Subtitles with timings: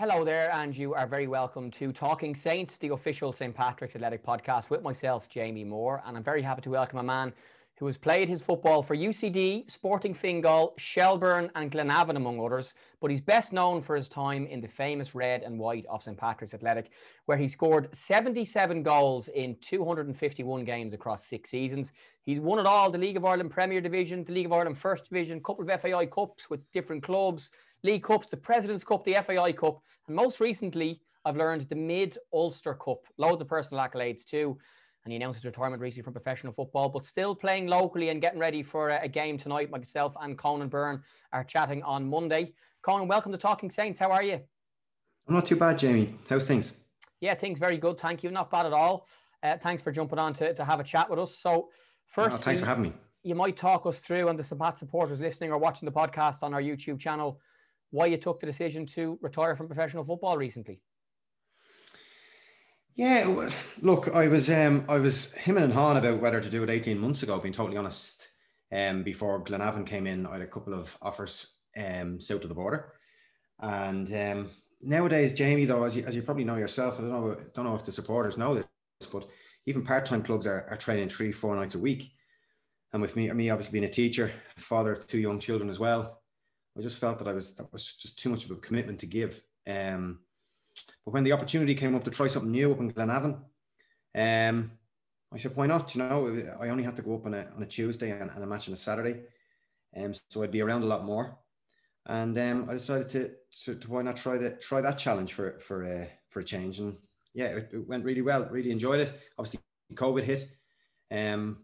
[0.00, 3.54] Hello there, and you are very welcome to Talking Saints, the official St.
[3.54, 6.02] Patrick's Athletic podcast with myself, Jamie Moore.
[6.06, 7.34] And I'm very happy to welcome a man
[7.76, 12.74] who has played his football for UCD, Sporting Fingal, Shelbourne, and Glenavon, among others.
[13.02, 16.16] But he's best known for his time in the famous red and white of St.
[16.16, 16.92] Patrick's Athletic,
[17.26, 21.92] where he scored 77 goals in 251 games across six seasons.
[22.22, 25.10] He's won it all the League of Ireland Premier Division, the League of Ireland First
[25.10, 27.50] Division, couple of FAI Cups with different clubs
[27.82, 32.18] League Cups, the President's Cup, the FAI Cup, and most recently, I've learned the Mid
[32.32, 33.04] Ulster Cup.
[33.18, 34.58] Loads of personal accolades too.
[35.04, 38.38] And he announced his retirement recently from professional football, but still playing locally and getting
[38.38, 39.70] ready for a, game tonight.
[39.70, 42.52] Myself and Conan Byrne are chatting on Monday.
[42.82, 43.98] Conan, welcome to Talking Saints.
[43.98, 44.40] How are you?
[45.26, 46.14] I'm not too bad, Jamie.
[46.28, 46.74] How's things?
[47.20, 47.98] Yeah, things very good.
[47.98, 48.30] Thank you.
[48.30, 49.06] Not bad at all.
[49.42, 51.38] Uh, thanks for jumping on to, to have a chat with us.
[51.38, 51.70] So,
[52.06, 52.92] first, oh, thanks for having me.
[53.22, 56.52] You might talk us through, and the Sabat supporters listening or watching the podcast on
[56.52, 57.40] our YouTube channel,
[57.90, 60.80] why you took the decision to retire from professional football recently.
[62.94, 63.48] Yeah,
[63.80, 66.98] look, I was um, I was him and Han about whether to do it 18
[66.98, 68.28] months ago, being totally honest.
[68.72, 72.54] Um, before Glenavon came in, I had a couple of offers um, south of the
[72.54, 72.92] border.
[73.58, 74.50] And um,
[74.80, 77.74] nowadays, Jamie, though, as you, as you probably know yourself, I don't know, don't know
[77.74, 78.66] if the supporters know this,
[79.12, 79.28] but
[79.66, 82.12] even part-time clubs are, are training three, four nights a week.
[82.92, 86.19] And with me, me obviously being a teacher, father of two young children as well,
[86.76, 89.06] I just felt that I was that was just too much of a commitment to
[89.06, 89.42] give.
[89.66, 90.20] Um,
[91.04, 93.40] but when the opportunity came up to try something new up in Glenavon,
[94.14, 94.70] um,
[95.32, 95.94] I said, why not?
[95.94, 98.42] You know, I only had to go up on a, on a Tuesday and, and
[98.42, 99.22] a match on a Saturday.
[99.96, 101.38] Um, so I'd be around a lot more.
[102.06, 103.30] And um, I decided to,
[103.64, 106.78] to, to, why not try that try that challenge for for uh, for a change.
[106.78, 106.96] And
[107.34, 108.48] yeah, it, it, went really well.
[108.50, 109.20] Really enjoyed it.
[109.38, 109.60] Obviously,
[109.94, 110.48] COVID hit.
[111.10, 111.58] Um,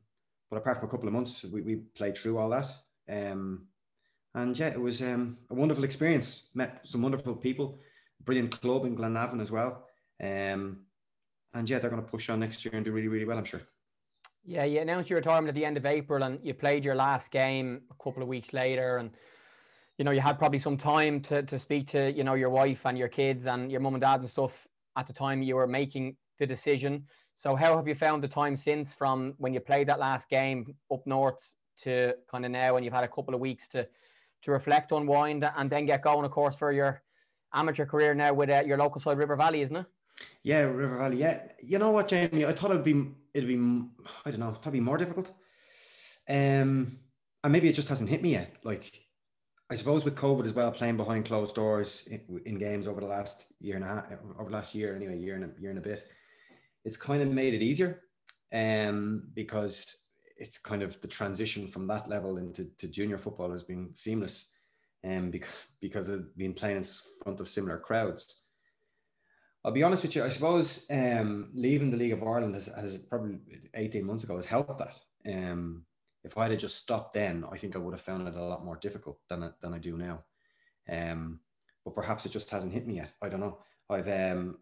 [0.50, 2.70] but apart from a couple of months, we, we played through all that.
[3.08, 3.66] Um,
[4.36, 6.50] and yeah, it was um, a wonderful experience.
[6.54, 7.78] Met some wonderful people,
[8.22, 9.86] brilliant club in Glenavon as well.
[10.22, 10.84] Um,
[11.54, 13.46] and yeah, they're going to push on next year and do really, really well, I'm
[13.46, 13.62] sure.
[14.44, 17.30] Yeah, you announced your retirement at the end of April, and you played your last
[17.30, 19.10] game a couple of weeks later, and
[19.96, 22.84] you know you had probably some time to to speak to you know your wife
[22.84, 25.66] and your kids and your mum and dad and stuff at the time you were
[25.66, 27.06] making the decision.
[27.34, 30.76] So how have you found the time since from when you played that last game
[30.92, 33.88] up north to kind of now, and you've had a couple of weeks to
[34.46, 37.02] to reflect, unwind, and then get going, of course, for your
[37.52, 39.86] amateur career now with uh, your local side, River Valley, isn't it?
[40.44, 41.18] Yeah, River Valley.
[41.18, 42.46] Yeah, you know what, Jamie?
[42.46, 43.58] I thought it'd be it'd be
[44.24, 45.30] I don't know, probably more difficult.
[46.28, 46.98] Um,
[47.42, 48.54] and maybe it just hasn't hit me yet.
[48.62, 49.00] Like,
[49.68, 53.06] I suppose with COVID as well, playing behind closed doors in, in games over the
[53.06, 54.04] last year and a half,
[54.38, 56.04] over the last year anyway, year and a year and a bit,
[56.84, 58.00] it's kind of made it easier.
[58.52, 60.05] Um, because
[60.36, 64.52] it's kind of the transition from that level into to junior football has been seamless,
[65.04, 66.84] um, because because of being playing in
[67.22, 68.44] front of similar crowds.
[69.64, 70.22] I'll be honest with you.
[70.22, 73.38] I suppose um, leaving the League of Ireland has, has, probably
[73.74, 74.94] 18 months ago has helped that.
[75.28, 75.84] Um,
[76.22, 78.64] if I had just stopped then, I think I would have found it a lot
[78.64, 80.22] more difficult than than I do now.
[80.88, 81.40] Um,
[81.84, 83.12] but perhaps it just hasn't hit me yet.
[83.22, 83.58] I don't know.
[83.90, 84.58] I've um,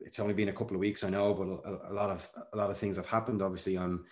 [0.00, 2.56] it's only been a couple of weeks, I know, but a, a lot of a
[2.56, 3.42] lot of things have happened.
[3.42, 4.04] Obviously, I'm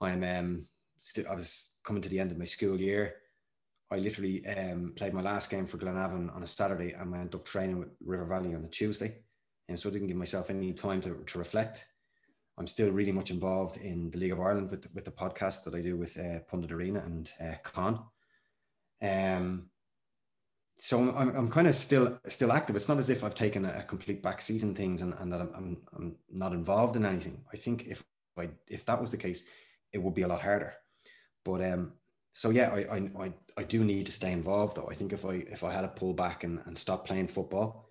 [0.00, 0.66] I'm um,
[0.98, 3.16] still I was coming to the end of my school year.
[3.90, 7.44] I literally um, played my last game for Glenavon on a Saturday and went up
[7.44, 9.16] training with River Valley on a Tuesday.
[9.68, 11.86] And so I didn't give myself any time to, to reflect.
[12.58, 15.74] I'm still really much involved in the League of Ireland with, with the podcast that
[15.74, 18.02] I do with uh, Pundit Arena and uh, Con.
[19.00, 19.70] Um,
[20.76, 22.76] so I'm, I'm kind of still still active.
[22.76, 25.40] It's not as if I've taken a, a complete backseat in things and, and that
[25.40, 27.42] I'm, I'm, I'm not involved in anything.
[27.52, 28.04] I think if
[28.36, 29.44] I if that was the case,
[29.92, 30.74] it would be a lot harder.
[31.44, 31.92] But um,
[32.32, 34.88] so yeah, I, I, I, do need to stay involved though.
[34.90, 37.88] I think if I if I had to pull back and, and stop playing football,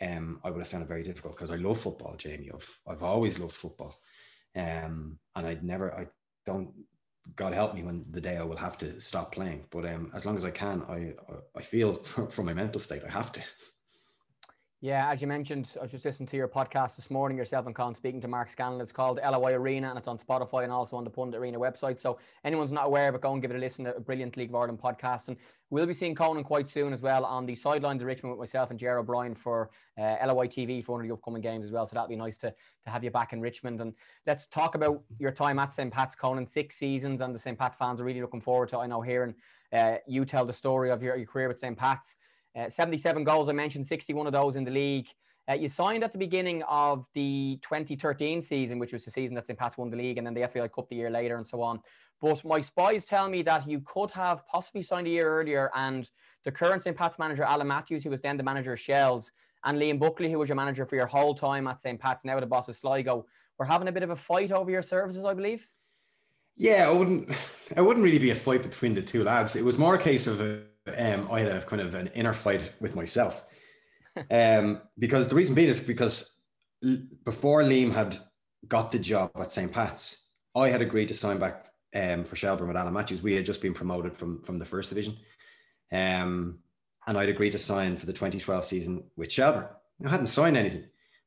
[0.00, 2.50] um, I would have found it very difficult because I love football, Jamie.
[2.54, 4.00] I've I've always loved football.
[4.56, 6.06] Um, and I'd never I
[6.46, 6.70] don't
[7.36, 9.66] God help me when the day I will have to stop playing.
[9.70, 11.14] But um, as long as I can, I
[11.56, 11.94] I feel
[12.30, 13.42] for my mental state, I have to.
[14.80, 17.74] Yeah, as you mentioned, I was just listening to your podcast this morning, yourself and
[17.74, 18.80] Con speaking to Mark Scanlon.
[18.80, 21.98] It's called LOI Arena and it's on Spotify and also on the Pundit Arena website.
[21.98, 23.86] So anyone's not aware of it, go and give it a listen.
[23.88, 25.26] A brilliant League of Ireland podcast.
[25.26, 25.36] And
[25.70, 28.70] we'll be seeing Conan quite soon as well on the sidelines of Richmond with myself
[28.70, 31.84] and Ger O'Brien for uh, LOI TV for one of the upcoming games as well.
[31.84, 32.54] So that'll be nice to,
[32.84, 33.80] to have you back in Richmond.
[33.80, 33.94] And
[34.28, 35.92] let's talk about your time at St.
[35.92, 36.46] Pat's, Conan.
[36.46, 37.58] Six seasons and the St.
[37.58, 39.34] Pat's fans are really looking forward to, I know, hearing
[39.72, 41.76] uh, you tell the story of your, your career with St.
[41.76, 42.16] Pat's.
[42.58, 45.06] Uh, 77 goals, I mentioned 61 of those in the league.
[45.48, 49.46] Uh, you signed at the beginning of the 2013 season, which was the season that
[49.46, 49.58] St.
[49.58, 51.80] Pat's won the league, and then the FAI Cup the year later, and so on.
[52.20, 56.10] But my spies tell me that you could have possibly signed a year earlier, and
[56.44, 56.96] the current St.
[56.96, 59.30] Pat's manager, Alan Matthews, who was then the manager of Shells,
[59.64, 61.98] and Liam Buckley, who was your manager for your whole time at St.
[61.98, 63.24] Pat's, now the boss of Sligo,
[63.58, 65.66] were having a bit of a fight over your services, I believe.
[66.56, 67.30] Yeah, I wouldn't.
[67.76, 69.54] It wouldn't really be a fight between the two lads.
[69.54, 70.62] It was more a case of a,
[70.96, 73.44] um, I had a kind of an inner fight with myself,
[74.30, 76.42] um, because the reason being is because
[77.24, 78.18] before Liam had
[78.66, 79.72] got the job at St.
[79.72, 83.22] Pat's, I had agreed to sign back um, for Shelbourne with Alan Matthews.
[83.22, 85.16] We had just been promoted from from the first division,
[85.92, 86.58] um,
[87.06, 89.68] and I'd agreed to sign for the 2012 season with Shelbourne.
[90.04, 90.84] I hadn't signed anything,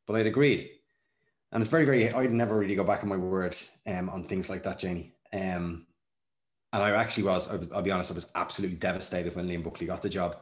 [0.08, 0.70] but I'd agreed.
[1.52, 3.56] And it's very, very, I'd never really go back on my word
[3.86, 5.14] um, on things like that, Jamie.
[5.34, 5.86] Um,
[6.74, 10.02] and I actually was, I'll be honest, I was absolutely devastated when Liam Buckley got
[10.02, 10.38] the job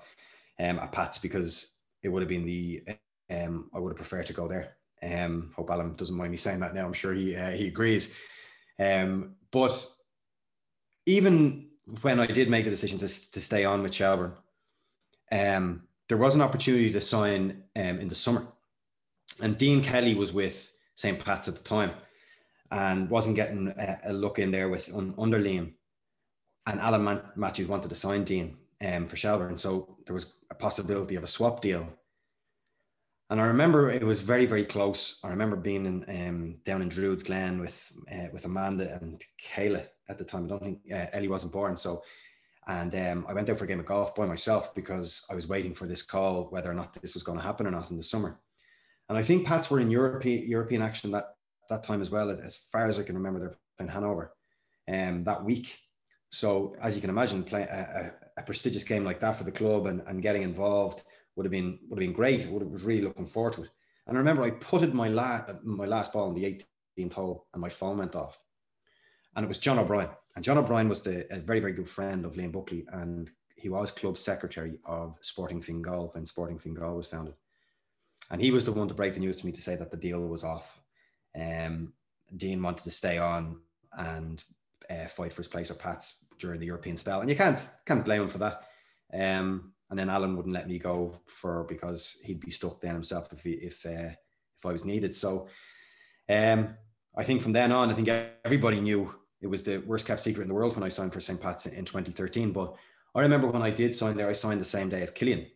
[0.60, 2.84] um, at Pats because it would have been the,
[3.32, 4.76] um, I would have preferred to go there.
[5.02, 6.86] Um, hope Alan doesn't mind me saying that now.
[6.86, 8.18] I'm sure he, uh, he agrees.
[8.78, 9.88] Um, but
[11.06, 11.70] even
[12.02, 14.34] when I did make a decision to, to stay on with Shelbourne,
[15.32, 18.46] um, there was an opportunity to sign um, in the summer.
[19.42, 21.24] And Dean Kelly was with St.
[21.24, 21.92] Pat's at the time
[22.72, 25.74] and wasn't getting a, a look in there with un, under Liam.
[26.66, 29.58] And Alan Matthews wanted to sign Dean um, for Shelbourne.
[29.58, 31.88] So there was a possibility of a swap deal.
[33.32, 35.20] And I remember it was very, very close.
[35.24, 39.86] I remember being in, um, down in Druids Glen with uh, with Amanda and Kayla
[40.10, 40.46] at the time.
[40.46, 41.78] I don't think uh, Ellie wasn't born.
[41.78, 42.02] So
[42.70, 45.48] and um, I went out for a game of golf by myself because I was
[45.48, 47.98] waiting for this call, whether or not this was going to happen or not in
[47.98, 48.40] the summer.
[49.10, 51.36] And I think Pats were in European European action that
[51.70, 53.40] that time as well, as far as I can remember.
[53.40, 54.34] They're playing Hanover
[54.88, 55.78] um, that week.
[56.32, 59.88] So as you can imagine, playing a, a, prestigious game like that for the club
[59.88, 61.04] and, and getting involved
[61.36, 62.46] would have been would have been great.
[62.46, 63.70] I was really looking forward to it.
[64.08, 66.64] And I remember I putted my last my last ball in the
[66.98, 68.40] 18th hole and my phone went off.
[69.36, 70.10] And it was John O'Brien.
[70.36, 73.70] And John O'Brien was the, a very, very good friend of Liam Buckley, and he
[73.70, 77.36] was club secretary of Sporting Fingal when Sporting Fingal was founded.
[78.32, 79.98] And he was the one to break the news to me to say that the
[79.98, 80.80] deal was off.
[81.40, 81.94] Um,
[82.36, 83.60] Dean wanted to stay on
[83.98, 84.44] and
[84.90, 88.06] uh, fight for his place at Pats during the European spell, and you can't can't
[88.06, 88.64] blame him for that.
[89.14, 93.32] Um, and then Alan wouldn't let me go for because he'd be stuck then himself
[93.34, 94.12] if he, if uh,
[94.58, 95.16] if I was needed.
[95.16, 95.50] So
[96.30, 96.76] um,
[97.18, 98.10] I think from then on, I think
[98.46, 101.20] everybody knew it was the worst kept secret in the world when I signed for
[101.20, 101.42] St.
[101.42, 102.52] Pat's in 2013.
[102.52, 102.76] But
[103.16, 105.48] I remember when I did sign there, I signed the same day as Killian.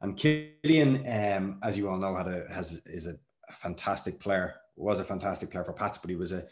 [0.00, 3.16] And Killian, um, as you all know, had a has is a,
[3.52, 4.54] fantastic player.
[4.76, 6.44] Was a fantastic player for Pats, but he was a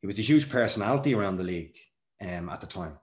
[0.00, 1.76] he was a huge personality around the league
[2.20, 2.98] um, at the time.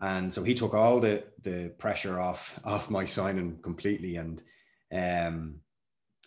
[0.00, 4.40] And so he took all the the pressure off off my signing completely, and
[4.92, 5.56] um,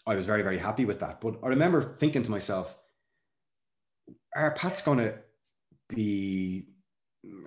[0.05, 1.21] I was very very happy with that.
[1.21, 2.75] But I remember thinking to myself,
[4.35, 5.15] "Are Pat's going to
[5.87, 6.65] be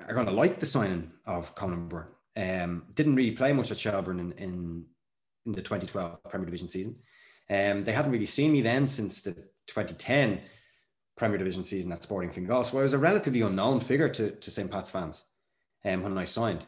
[0.06, 2.06] are going to like the signing of Conan Byrne.
[2.36, 4.84] Um, didn't really play much at Shelbourne in, in,
[5.46, 6.96] in the 2012 Premier Division season.
[7.50, 9.34] Um, they hadn't really seen me then since the
[9.66, 10.40] 2010
[11.16, 12.64] Premier Division season at Sporting Fingal.
[12.64, 14.70] So I was a relatively unknown figure to, to St.
[14.70, 15.24] Pat's fans
[15.84, 16.66] um, when I signed.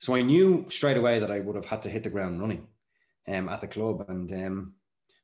[0.00, 2.66] So I knew straight away that I would have had to hit the ground running
[3.28, 4.06] um, at the club.
[4.08, 4.74] And um,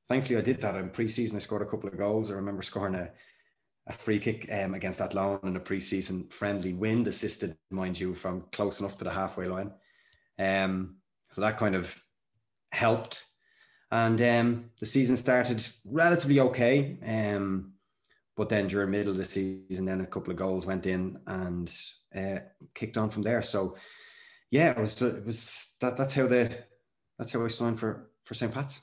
[0.09, 0.75] thankfully I did that.
[0.75, 2.31] In pre-season, I scored a couple of goals.
[2.31, 3.11] I remember scoring a,
[3.87, 8.45] a free kick um, against Athlone in a preseason friendly, wind assisted, mind you, from
[8.53, 9.71] close enough to the halfway line.
[10.39, 10.97] Um,
[11.31, 11.97] so that kind of
[12.73, 13.25] helped.
[13.91, 16.99] And um, the season started relatively okay.
[17.07, 17.75] Um,
[18.37, 21.73] but then during middle of the season, then a couple of goals went in and
[22.15, 22.39] uh,
[22.75, 23.43] kicked on from there.
[23.43, 23.77] So
[24.51, 26.57] yeah, it was it was that, that's how the
[27.19, 28.53] that's how I signed for for St.
[28.53, 28.83] Pat's.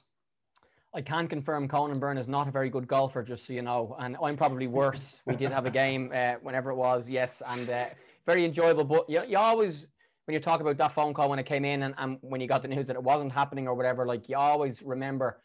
[0.96, 3.96] I can confirm Conan Byrne is not a very good golfer, just so you know.
[4.00, 5.22] And I'm probably worse.
[5.26, 7.86] we did have a game uh, whenever it was, yes, and uh,
[8.28, 8.84] very enjoyable.
[8.84, 9.88] But you, you always,
[10.26, 12.48] when you talk about that phone call when it came in and, and when you
[12.48, 15.42] got the news that it wasn't happening or whatever, like you always remember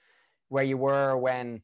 [0.51, 1.63] where you were when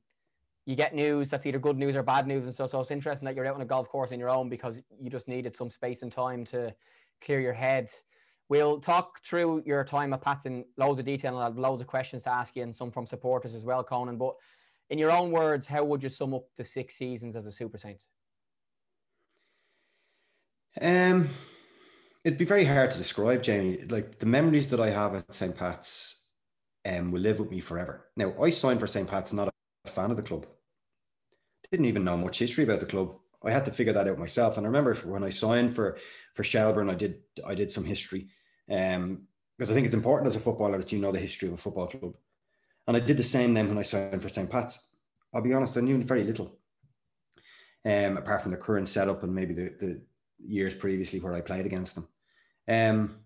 [0.66, 2.44] you get news that's either good news or bad news.
[2.44, 4.49] And so, so it's interesting that you're out on a golf course on your own
[4.49, 6.75] because you just needed some space and time to
[7.23, 7.90] clear your head.
[8.49, 11.83] We'll talk through your time at Pats in loads of detail and I have loads
[11.83, 14.16] of questions to ask you and some from supporters as well, Conan.
[14.16, 14.35] But
[14.90, 17.78] in your own words, how would you sum up the six seasons as a Super
[17.78, 18.02] Saint?
[20.80, 21.28] Um,
[22.23, 23.83] it'd be very hard to describe, Jamie.
[23.88, 25.56] Like the memories that I have at St.
[25.56, 26.28] Pat's
[26.85, 28.06] um, will live with me forever.
[28.16, 29.09] Now, I signed for St.
[29.09, 29.49] Pat's, not
[29.91, 30.47] fan of the club.
[31.71, 33.17] Didn't even know much history about the club.
[33.45, 34.57] I had to figure that out myself.
[34.57, 35.99] And I remember when I signed for
[36.35, 38.29] for Shelbourne, I did I did some history,
[38.71, 39.26] um,
[39.57, 41.59] because I think it's important as a footballer that you know the history of a
[41.59, 42.14] football club.
[42.87, 44.50] And I did the same then when I signed for St.
[44.50, 44.97] Pat's.
[45.33, 46.59] I'll be honest, I knew very little,
[47.85, 50.03] um, apart from the current setup and maybe the, the
[50.38, 52.09] years previously where I played against them.
[52.69, 53.19] Um,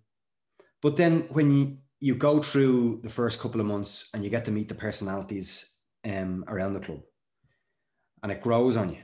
[0.80, 4.44] but then when you you go through the first couple of months and you get
[4.44, 7.00] to meet the personalities um, around the club,
[8.22, 8.98] and it grows on you.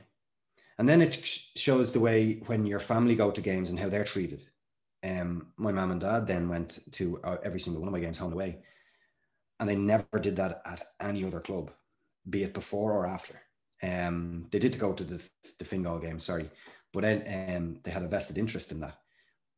[0.77, 4.03] And then it shows the way when your family go to games and how they're
[4.03, 4.43] treated.
[5.03, 8.17] Um, my mom and dad then went to uh, every single one of my games
[8.17, 8.59] home and away,
[9.59, 11.71] and they never did that at any other club,
[12.29, 13.39] be it before or after.
[13.83, 15.21] Um, they did go to the
[15.59, 16.49] the Fingal game, sorry,
[16.91, 18.97] but then um, they had a vested interest in that.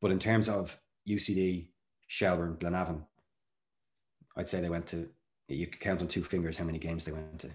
[0.02, 0.78] But in terms of
[1.08, 1.70] UCD,
[2.08, 3.06] Shelbourne, Glenavon,
[4.36, 5.10] I'd say they went to.
[5.48, 7.50] You could count on two fingers how many games they went to.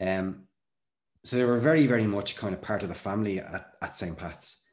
[0.00, 0.44] Um,
[1.24, 4.16] so they were very, very much kind of part of the family at, at St.
[4.16, 4.66] Pat's.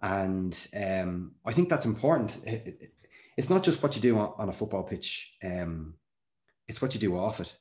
[0.00, 2.38] And um, I think that's important.
[2.46, 2.94] It, it,
[3.36, 5.94] it's not just what you do on, on a football pitch, um,
[6.68, 7.52] it's what you do off it.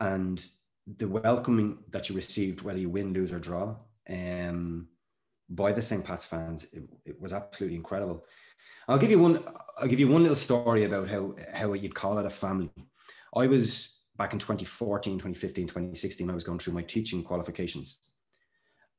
[0.00, 0.44] And
[0.86, 3.76] the welcoming that you received, whether you win, lose, or draw,
[4.08, 4.88] um,
[5.48, 6.04] by the St.
[6.04, 8.24] Pat's fans, it, it, was absolutely incredible.
[8.88, 9.42] I'll give you one.
[9.78, 12.70] I'll give you one little story about how how you'd call it a family.
[13.36, 17.98] I was back in 2014, 2015, 2016, I was going through my teaching qualifications.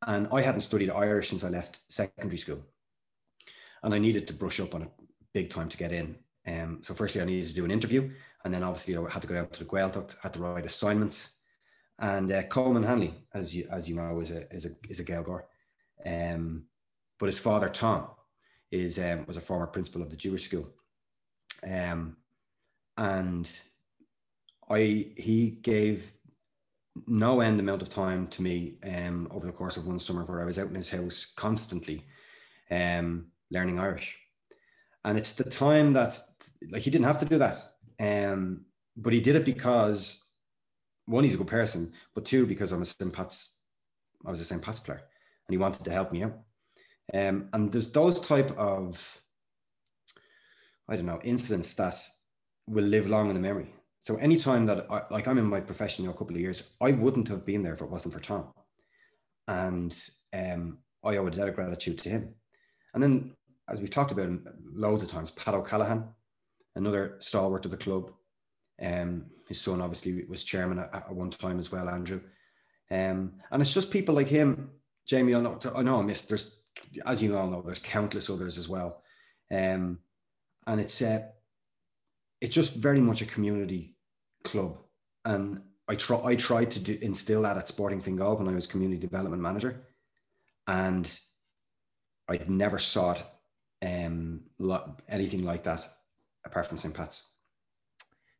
[0.06, 2.62] And I hadn't studied Irish since I left secondary school.
[3.82, 4.90] And I needed to brush up on it
[5.34, 6.18] big time to get in.
[6.48, 8.12] Um, so firstly, I needed to do an interview.
[8.44, 11.42] And then obviously I had to go down to the Gaeltacht, had to write assignments.
[11.98, 15.06] And uh, Coleman Hanley, as you, as you know, is a, is a, is a
[15.06, 15.44] Gaeilgeoir.
[16.06, 16.64] Um,
[17.20, 18.08] but his father, Tom,
[18.70, 20.68] is, um, was a former principal of the Jewish school.
[21.64, 22.18] Um,
[22.98, 23.50] and
[24.70, 26.12] I he gave
[27.08, 30.42] no end amount of time to me um, over the course of one summer where
[30.42, 32.04] I was out in his house constantly
[32.72, 34.18] um, learning Irish.
[35.04, 36.18] And it's the time that
[36.72, 37.60] like he didn't have to do that.
[38.00, 38.66] Um,
[38.98, 40.26] but he did it because
[41.06, 43.14] one, he's a good person, but two, because I'm a St.
[43.14, 43.58] Pat's,
[44.26, 44.62] I was a St.
[44.62, 45.02] Pat's player
[45.48, 46.40] and he wanted to help me out.
[47.14, 49.22] Um, and there's those type of,
[50.88, 52.02] I don't know, incidents that
[52.68, 53.72] will live long in the memory.
[54.06, 56.92] So anytime that I, like I'm in my profession now a couple of years, I
[56.92, 58.54] wouldn't have been there if it wasn't for Tom.
[59.48, 59.98] And
[60.32, 62.36] um, I owe a debt of gratitude to him.
[62.94, 63.32] And then,
[63.68, 64.30] as we've talked about
[64.64, 66.04] loads of times, Pat O'Callaghan,
[66.76, 68.12] another stalwart of the club.
[68.80, 72.22] Um, his son obviously was chairman at, at one time as well, Andrew.
[72.92, 74.70] Um, and it's just people like him,
[75.08, 75.34] Jamie.
[75.34, 76.30] I know, I know I missed.
[76.30, 76.60] There's,
[77.08, 79.02] as you all know, there's countless others as well.
[79.52, 79.98] Um,
[80.68, 81.24] and it's uh,
[82.40, 83.95] it's just very much a community
[84.46, 84.78] club.
[85.26, 88.68] And I try I tried to do, instill that at Sporting Fingal when I was
[88.68, 89.82] community development manager,
[90.68, 91.06] and
[92.28, 93.24] I'd never sought
[93.86, 94.42] um,
[95.10, 95.88] anything like that
[96.46, 96.94] apart from St.
[96.94, 97.35] Pat's.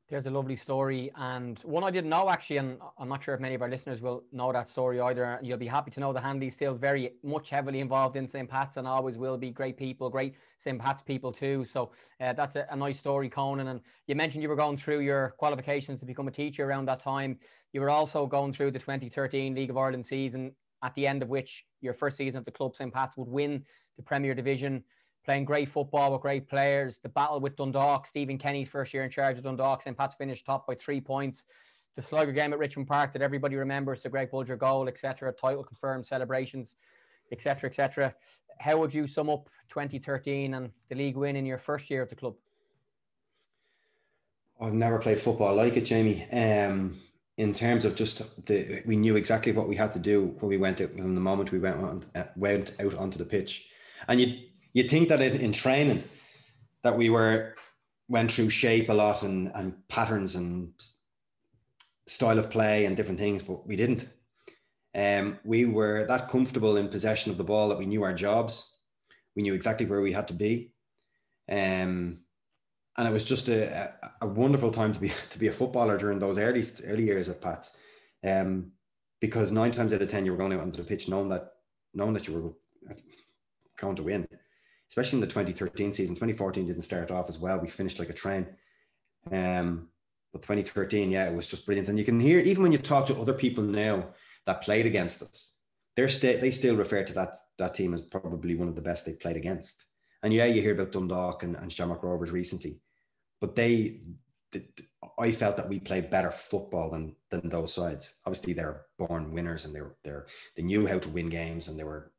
[0.08, 3.42] There's a lovely story, and one I didn't know actually, and I'm not sure if
[3.42, 5.40] many of our listeners will know that story either.
[5.42, 8.48] You'll be happy to know the Hanley's still very much heavily involved in St.
[8.48, 9.50] Pat's and always will be.
[9.50, 10.80] Great people, great St.
[10.80, 11.66] Pat's people too.
[11.66, 13.70] So uh, that's a, a, nice story, Conan.
[13.70, 17.00] And you mentioned you were going through your qualifications to become a teacher around that
[17.00, 17.40] time.
[17.74, 20.52] You were also going through the 2013 League of Ireland season,
[20.84, 22.94] at the end of which your first season at the club, St.
[22.94, 23.66] Pat's, would win
[23.98, 24.84] the Premier Division
[25.26, 27.00] playing great football with great players.
[27.00, 29.98] The battle with Dundalk, Stephen Kenny's first year in charge of Dundalk, St.
[29.98, 31.46] Pat's finished top by three points.
[31.96, 35.32] The Sligo game at Richmond Park that everybody remembers, the Greg Bolger goal, etc.
[35.34, 36.76] Title confirmed celebrations,
[37.32, 38.14] etc., etc.
[38.60, 42.10] How would you sum up 2013 and the league win in your first year at
[42.10, 42.36] the club?
[44.60, 46.26] I've never played football like it, Jamie.
[46.32, 47.02] Um,
[47.38, 50.58] in terms of just the, we knew exactly what we had to do when we
[50.58, 53.70] went out from the moment we went on, uh, went out onto the pitch,
[54.08, 54.38] and you
[54.76, 56.04] you'd think that in, in training
[56.84, 57.56] that we were
[58.08, 60.72] went through shape a lot and, and patterns and
[62.08, 64.08] style of play and different things, but we didn't.
[64.94, 68.78] Um, we were that comfortable in possession of the ball that we knew our jobs.
[69.36, 70.74] We knew exactly where we had to be.
[71.50, 72.20] Um,
[72.98, 75.98] and it was just a, a, a, wonderful time to be to be a footballer
[75.98, 77.76] during those early early years at Pats,
[78.24, 78.72] um,
[79.20, 81.52] because nine times out of ten you were going out onto the pitch knowing that
[81.94, 82.54] knowing that you were
[83.80, 84.25] going to win
[84.96, 86.16] especially in the 2013 season.
[86.16, 87.60] 2014 didn't start off as well.
[87.60, 88.48] We finished like a train.
[89.30, 89.90] Um,
[90.32, 91.90] but 2013, yeah, it was just brilliant.
[91.90, 94.08] And you can hear even when you talk to other people now
[94.46, 95.58] that played against us,
[95.98, 99.06] they're st- they still refer to that that team as probably one of the best
[99.06, 99.84] they've played against.
[100.24, 102.80] And yeah, you hear about Dundalk and, and Shamrock Rovers recently,
[103.42, 104.02] but they,
[104.52, 104.66] they,
[105.20, 108.22] I felt that we played better football than than those sides.
[108.26, 111.84] Obviously, they're born winners and they're they're they knew how to win games and they
[111.84, 112.14] were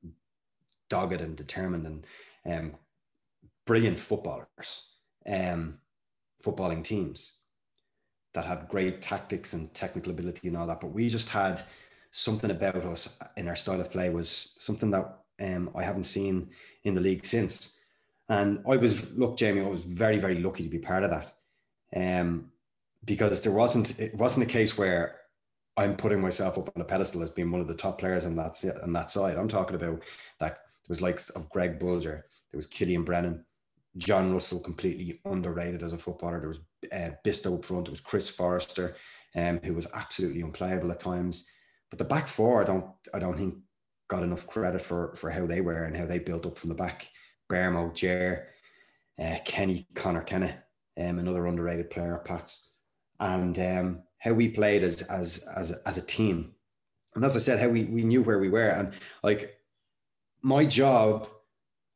[0.90, 2.06] dogged and determined and
[2.46, 2.74] um,
[3.66, 4.94] brilliant footballers,
[5.26, 5.78] um,
[6.44, 7.38] footballing teams
[8.34, 10.80] that had great tactics and technical ability and all that.
[10.80, 11.60] But we just had
[12.10, 16.50] something about us in our style of play was something that um, I haven't seen
[16.84, 17.78] in the league since.
[18.28, 21.32] And I was, look, Jamie, I was very, very lucky to be part of that.
[21.94, 22.50] Um,
[23.04, 25.20] because there wasn't it wasn't a case where
[25.76, 28.34] I'm putting myself up on a pedestal as being one of the top players on
[28.36, 29.36] that on that side.
[29.36, 30.02] I'm talking about
[30.40, 32.22] that there was likes of Greg Bolger,
[32.56, 33.44] there was Killian Brennan,
[33.98, 36.40] John Russell, completely underrated as a footballer.
[36.40, 36.60] There was
[36.90, 37.84] uh, Bisto up front.
[37.84, 38.96] There was Chris Forrester,
[39.34, 41.50] um, who was absolutely unplayable at times.
[41.90, 43.56] But the back four, I don't, I don't think
[44.08, 46.74] got enough credit for for how they were and how they built up from the
[46.74, 47.06] back.
[47.50, 48.48] Bermo, Jer,
[49.22, 50.64] uh, Kenny, Conor Kenna,
[50.98, 52.74] um, another underrated player, Pats,
[53.20, 56.54] and um, how we played as as as as a team.
[57.14, 59.60] And as I said, how we we knew where we were, and like
[60.40, 61.28] my job,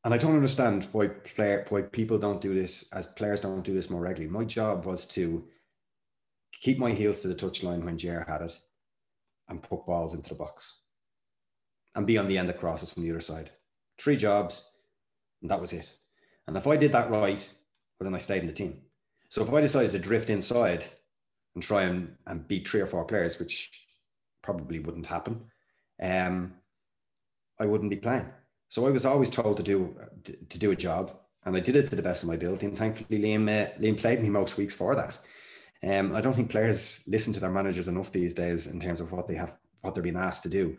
[0.05, 3.75] and I don't understand why player why people don't do this as players don't do
[3.75, 4.33] this more regularly.
[4.33, 5.45] My job was to
[6.53, 8.59] keep my heels to the touchline when Jer had it,
[9.49, 10.81] and put balls into the box,
[11.95, 13.51] and be on the end of crosses from the other side.
[13.99, 14.75] Three jobs,
[15.43, 15.93] and that was it.
[16.47, 17.49] And if I did that right,
[17.99, 18.81] well, then I stayed in the team.
[19.29, 20.85] So if I decided to drift inside
[21.55, 23.71] and try and, and beat three or four players, which
[24.43, 25.43] probably wouldn't happen,
[26.03, 26.55] um,
[27.59, 28.27] I wouldn't be playing.
[28.71, 29.97] So I was always told to do
[30.49, 32.67] to do a job, and I did it to the best of my ability.
[32.67, 35.19] And thankfully, Liam uh, Liam played me most weeks for that.
[35.83, 39.11] Um, I don't think players listen to their managers enough these days in terms of
[39.11, 40.77] what they have what they're being asked to do.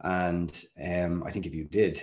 [0.00, 0.50] And
[0.82, 2.00] um, I think if you did,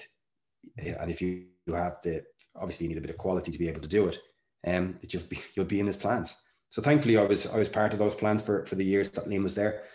[0.77, 2.24] and if you have the
[2.55, 4.20] obviously you need a bit of quality to be able to do it,
[4.67, 6.39] um, that you'll be you'll be in his plans.
[6.70, 9.25] So thankfully, I was I was part of those plans for for the years that
[9.25, 9.86] Liam was there,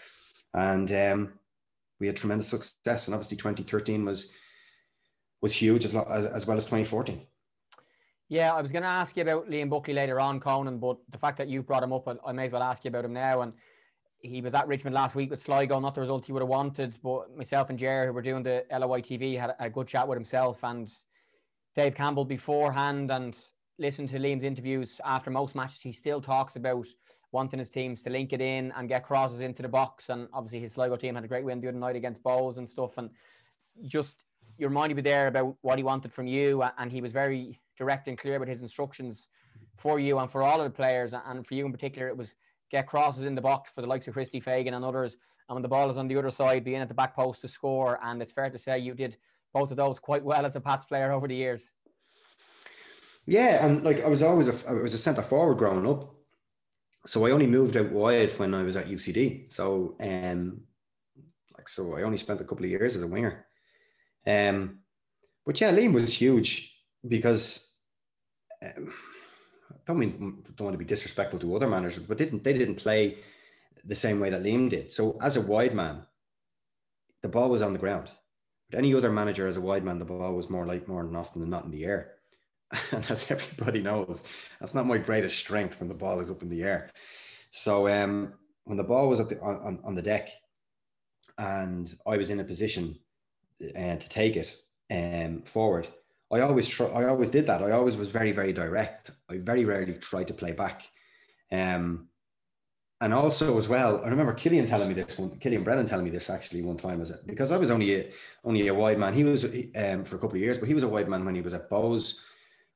[0.55, 1.33] and um,
[2.01, 3.07] we had tremendous success.
[3.07, 4.37] And obviously, 2013 was
[5.41, 7.21] was huge as, as, as well as 2014.
[8.29, 11.19] Yeah, I was going to ask you about Liam Buckley later on, Conan, but the
[11.19, 13.41] fact that you brought him up, I may as well ask you about him now.
[13.43, 13.53] And
[14.21, 16.97] he was at Richmond last week with Sligo, not the result he would have wanted,
[17.03, 20.17] but myself and Jerry, who were doing the LOI TV, had a good chat with
[20.17, 20.93] himself and
[21.75, 23.39] Dave Campbell beforehand and
[23.79, 25.81] listened to Liam's interviews after most matches.
[25.81, 26.87] He still talks about
[27.33, 30.09] wanting his teams to link it in and get crosses into the box.
[30.09, 32.69] And obviously, his Sligo team had a great win the other night against Bohs and
[32.69, 32.99] stuff.
[32.99, 33.11] And
[33.87, 34.25] just
[34.61, 38.09] you reminded me there about what he wanted from you, and he was very direct
[38.09, 39.29] and clear with his instructions
[39.79, 42.35] for you and for all of the players, and for you in particular, it was
[42.71, 45.17] get crosses in the box for the likes of Christy Fagan and others,
[45.49, 47.49] and when the ball is on the other side, being at the back post to
[47.49, 47.99] score.
[48.05, 49.17] And it's fair to say you did
[49.55, 51.71] both of those quite well as a Pats player over the years.
[53.27, 56.15] Yeah, and like I was always a I was a centre forward growing up,
[57.07, 59.51] so I only moved out wide when I was at UCD.
[59.51, 60.61] So um,
[61.57, 63.47] like so I only spent a couple of years as a winger.
[64.27, 64.81] Um,
[65.47, 66.75] but yeah, Liam was huge
[67.07, 67.75] because
[68.63, 68.93] um,
[69.71, 72.77] I don't mean don't want to be disrespectful to other managers, but didn't they didn't
[72.77, 73.19] play
[73.85, 74.93] the same way that Liam did.
[74.93, 76.03] So as a wide man,
[77.23, 78.11] the ball was on the ground.
[78.71, 81.17] But any other manager as a wide man, the ball was more like more than
[81.17, 82.13] often than not in the air.
[82.93, 84.23] And as everybody knows,
[84.61, 86.91] that's not my greatest strength when the ball is up in the air.
[87.51, 90.29] So um, when the ball was at the, on, on the deck
[91.37, 92.97] and I was in a position
[93.77, 94.57] uh, to take it
[94.91, 95.89] um, forward.
[96.33, 97.63] I always I always did that.
[97.63, 99.11] I always was very, very direct.
[99.29, 100.89] I very rarely tried to play back.
[101.51, 102.09] Um,
[103.01, 106.11] and also as well, I remember Killian telling me this one, Killian Brennan telling me
[106.11, 108.11] this actually one time as because I was only a,
[108.45, 109.15] only a wide man.
[109.15, 109.45] He was
[109.75, 111.55] um, for a couple of years, but he was a wide man when he was
[111.55, 112.21] at Bohs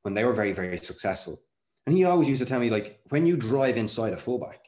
[0.05, 1.41] when they were very, very successful.
[1.87, 4.61] And he always used to tell me like, when you drive inside a fullback,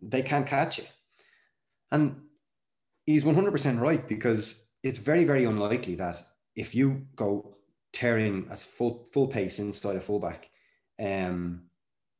[0.00, 0.84] they can't catch you.
[1.90, 2.22] And
[3.04, 6.22] he's 100% right because it's very, very unlikely that
[6.54, 7.56] if you go
[7.92, 10.50] tearing as full full pace inside a fullback,
[11.00, 11.64] um,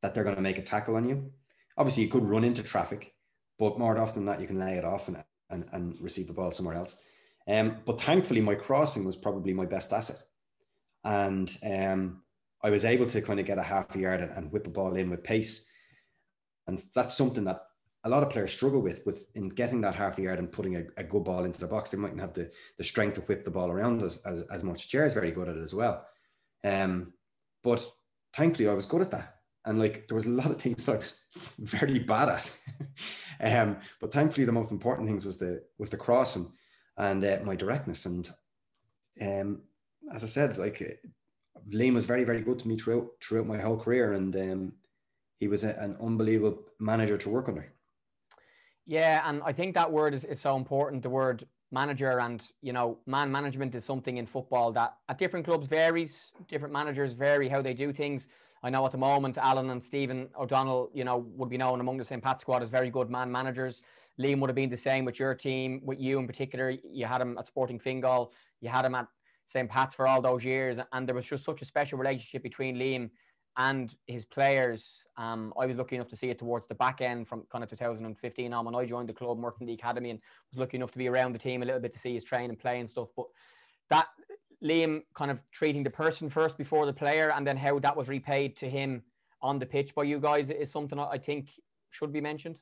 [0.01, 1.31] that they're going to make a tackle on you.
[1.77, 3.13] Obviously, you could run into traffic,
[3.57, 6.33] but more often than that, you can lay it off and, and, and receive the
[6.33, 7.01] ball somewhere else.
[7.47, 10.21] Um, but thankfully, my crossing was probably my best asset.
[11.03, 12.21] And um,
[12.61, 14.69] I was able to kind of get a half a yard and, and whip a
[14.69, 15.69] ball in with pace.
[16.67, 17.61] And that's something that
[18.05, 20.83] a lot of players struggle with with in getting that half yard and putting a,
[20.97, 21.89] a, good ball into the box.
[21.89, 24.89] They mightn't have the, the strength to whip the ball around as, as, as much.
[24.89, 26.05] Jer is very good at it as well.
[26.63, 27.13] Um,
[27.63, 27.85] but
[28.33, 29.35] thankfully I was good at that.
[29.65, 31.25] And like there was a lot of things I was
[31.59, 32.51] very bad at.
[33.41, 36.47] um, but thankfully the most important things was the was the crossing
[36.97, 38.05] and uh, my directness.
[38.05, 38.33] And
[39.21, 39.61] um,
[40.13, 41.01] as I said, like
[41.69, 44.13] Liam was very, very good to me throughout throughout my whole career.
[44.13, 44.73] And um,
[45.39, 47.73] he was a, an unbelievable manager to work under.
[48.89, 51.03] Yeah, and I think that word is, is so important.
[51.03, 55.45] The word manager and you know man management is something in football that at different
[55.45, 56.31] clubs varies.
[56.47, 58.27] Different managers vary how they do things.
[58.63, 61.99] I know at the moment Alan and Stephen O'Donnell, you know, would be known among
[61.99, 62.23] the St.
[62.23, 63.83] Pat squad as very good man managers.
[64.19, 66.71] Liam would have been the same with your team, with you in particular.
[66.71, 69.05] You had him at Sporting Fingal, you had him at
[69.45, 69.69] St.
[69.69, 73.11] Pat's for all those years, and there was just such a special relationship between Liam
[73.57, 75.03] and his players.
[75.17, 77.69] Um, I was lucky enough to see it towards the back end from kind of
[77.69, 80.19] 2015 on when I joined the club, worked in the academy, and
[80.51, 82.49] was lucky enough to be around the team a little bit to see his train
[82.49, 83.09] and play and stuff.
[83.15, 83.25] But
[83.89, 84.07] that
[84.63, 88.07] Liam kind of treating the person first before the player, and then how that was
[88.07, 89.03] repaid to him
[89.41, 91.51] on the pitch by you guys is something I think
[91.89, 92.59] should be mentioned.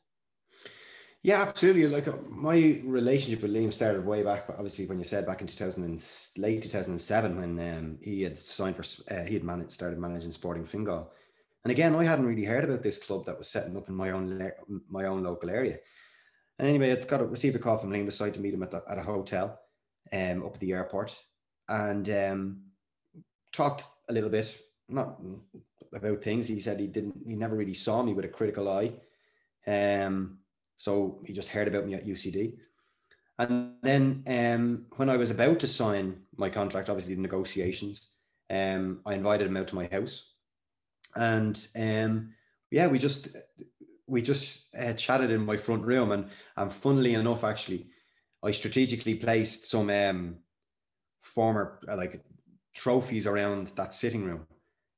[1.27, 1.87] Yeah, absolutely.
[1.87, 5.47] Like uh, my relationship with Liam started way back, obviously, when you said back in
[5.47, 6.01] 2000 and
[6.37, 10.65] late 2007 when um, he had signed for, uh, he had managed, started managing Sporting
[10.65, 11.11] Fingal.
[11.65, 14.11] And again, I hadn't really heard about this club that was setting up in my
[14.11, 14.53] own
[14.89, 15.79] my own local area.
[16.59, 18.71] And anyway, I got a, received a call from Liam, decided to meet him at,
[18.71, 19.59] the, at a hotel
[20.13, 21.13] um, up at the airport
[21.67, 22.61] and um,
[23.51, 25.19] talked a little bit, not
[25.93, 26.47] about things.
[26.47, 28.93] He said he didn't, he never really saw me with a critical eye.
[29.69, 30.39] Um,
[30.77, 32.57] so he just heard about me at UCD.
[33.39, 38.13] And then um, when I was about to sign my contract, obviously the negotiations,
[38.49, 40.33] um, I invited him out to my house.
[41.15, 42.33] And um,
[42.71, 43.27] yeah, we just
[44.07, 46.11] we just uh, chatted in my front room.
[46.11, 47.87] And, and funnily enough, actually,
[48.43, 50.37] I strategically placed some um,
[51.21, 52.23] former uh, like
[52.73, 54.47] trophies around that sitting room,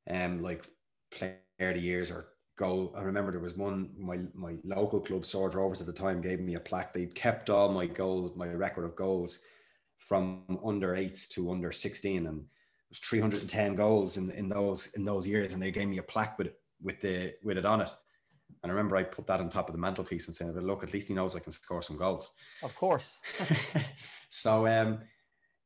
[0.10, 0.70] um, like
[1.12, 2.28] player of the years or
[2.60, 2.94] goal.
[2.96, 6.42] I remember there was one my my local club, Swords Rovers at the time, gave
[6.42, 6.94] me a plaque.
[6.94, 9.40] They kept all my goals, my record of goals
[9.98, 15.06] from under eights to under 16 and it was 310 goals in, in those in
[15.06, 17.92] those years and they gave me a plaque with with the with it on it
[18.64, 20.94] and I remember I put that on top of the mantelpiece and saying, look, at
[20.94, 22.32] least he knows I can score some goals.
[22.64, 23.20] Of course.
[24.30, 25.00] so um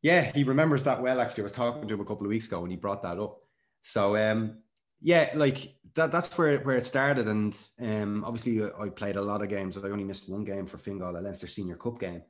[0.02, 1.44] yeah, he remembers that well actually.
[1.44, 3.40] I was talking to him a couple of weeks ago and he brought that up.
[3.82, 4.58] So um
[5.04, 7.28] yeah, like that, that's where where it started.
[7.28, 9.78] And um, obviously, I played a lot of games.
[9.78, 12.24] I only missed one game for Fingal, a Leinster Senior Cup game,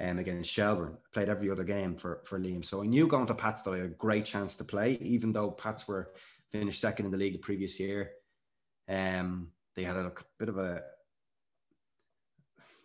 [0.00, 0.94] um, against Shelbourne.
[0.94, 2.64] I played every other game for for Liam.
[2.64, 5.32] So I knew going to Pats that I had a great chance to play, even
[5.32, 6.12] though Pats were
[6.52, 8.12] finished second in the league the previous year.
[8.88, 10.82] Um, they had a bit of a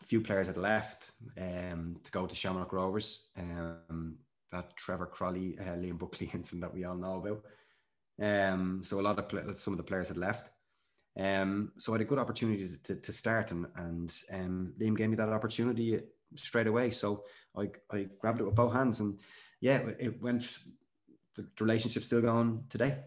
[0.04, 3.28] few players had left um, to go to Shamrock Rovers.
[3.38, 4.18] Um,
[4.52, 7.44] that Trevor Croly, uh, Liam Buckley incident that we all know about.
[8.22, 10.50] Um, so a lot of some of the players had left.
[11.18, 14.96] Um, so I had a good opportunity to, to, to start, and and um, Liam
[14.96, 16.00] gave me that opportunity
[16.36, 16.92] straight away.
[16.92, 17.26] So
[17.58, 19.20] I I grabbed it with both hands, and
[19.60, 20.58] yeah, it went.
[21.36, 22.98] The relationship still going today.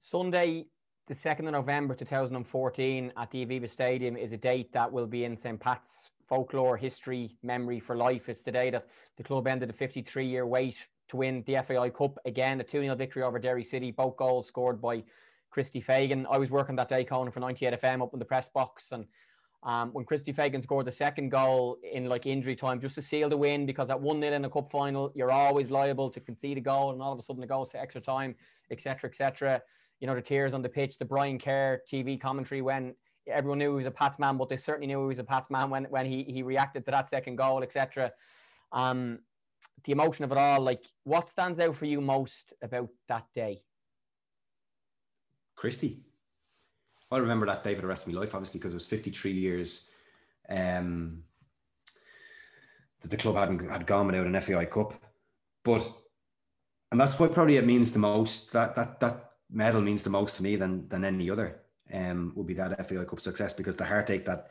[0.00, 0.64] Sunday,
[1.08, 4.72] the second of November, two thousand and fourteen, at the Aviva Stadium, is a date
[4.72, 8.28] that will be in St Pat's folklore, history, memory for life.
[8.28, 10.76] It's the day that the club ended a fifty-three year wait
[11.08, 14.46] to win the FAI Cup again, a 2 0 victory over Derry City, both goals
[14.46, 15.02] scored by
[15.50, 16.26] Christy Fagan.
[16.30, 18.92] I was working that day, Conan, for 98 FM up in the press box.
[18.92, 19.06] And
[19.62, 23.28] um, when Christy Fagan scored the second goal in like injury time, just to seal
[23.28, 26.58] the win, because at 1 0 in a cup final, you're always liable to concede
[26.58, 28.34] a goal, and all of a sudden the goes to extra time,
[28.70, 29.62] etc., etc.
[30.00, 32.94] You know, the tears on the pitch, the Brian Kerr TV commentary when
[33.28, 35.50] everyone knew he was a Pats man, but they certainly knew he was a Pats
[35.50, 38.12] man when, when he, he reacted to that second goal, etc.
[38.72, 39.20] Um,
[39.84, 43.62] the emotion of it all, like what stands out for you most about that day?
[45.54, 46.00] Christy.
[47.10, 49.30] I remember that day for the rest of my life, obviously, because it was 53
[49.30, 49.88] years
[50.48, 51.22] um,
[53.00, 54.94] that the club hadn't had gone without an FAI Cup.
[55.64, 55.88] But
[56.90, 58.52] and that's what probably it means the most.
[58.52, 61.60] That that that medal means the most to me than than any other.
[61.92, 64.50] Um, would be that FAI Cup success because the heartache that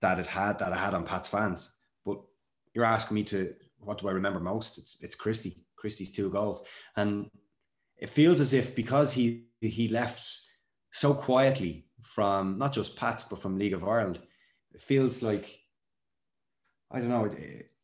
[0.00, 1.76] that it had that I had on Pat's fans.
[2.04, 2.20] But
[2.74, 4.78] you're asking me to what do I remember most?
[4.78, 6.62] It's it's Christy, Christy's two goals,
[6.96, 7.30] and
[7.98, 10.22] it feels as if because he he left
[10.92, 14.18] so quietly from not just Pats but from League of Ireland,
[14.72, 15.60] it feels like
[16.90, 17.30] I don't know.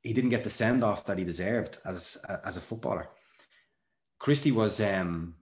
[0.02, 3.08] He didn't get the send off that he deserved as as a footballer.
[4.18, 5.34] Christy was um,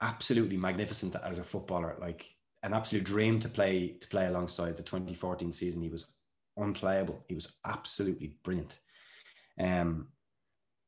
[0.00, 2.26] absolutely magnificent as a footballer, like
[2.62, 5.82] an absolute dream to play to play alongside the 2014 season.
[5.82, 6.18] He was
[6.56, 7.24] unplayable.
[7.28, 8.78] He was absolutely brilliant.
[9.62, 10.08] Um,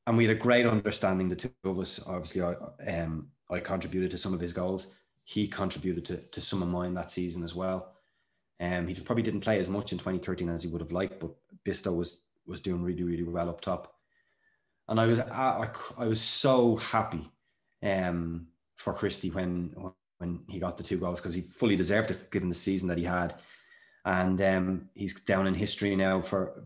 [0.06, 2.04] and we had a great understanding, the two of us.
[2.06, 2.54] Obviously, I,
[2.90, 4.96] um, I contributed to some of his goals.
[5.24, 7.94] He contributed to, to some of mine that season as well.
[8.60, 11.30] Um, he probably didn't play as much in 2013 as he would have liked, but
[11.64, 13.94] Bisto was was doing really, really well up top.
[14.88, 17.30] And I was I, I was so happy
[17.82, 19.74] um, for Christy when
[20.18, 22.98] when he got the two goals because he fully deserved it given the season that
[22.98, 23.34] he had.
[24.04, 26.64] And um, he's down in history now for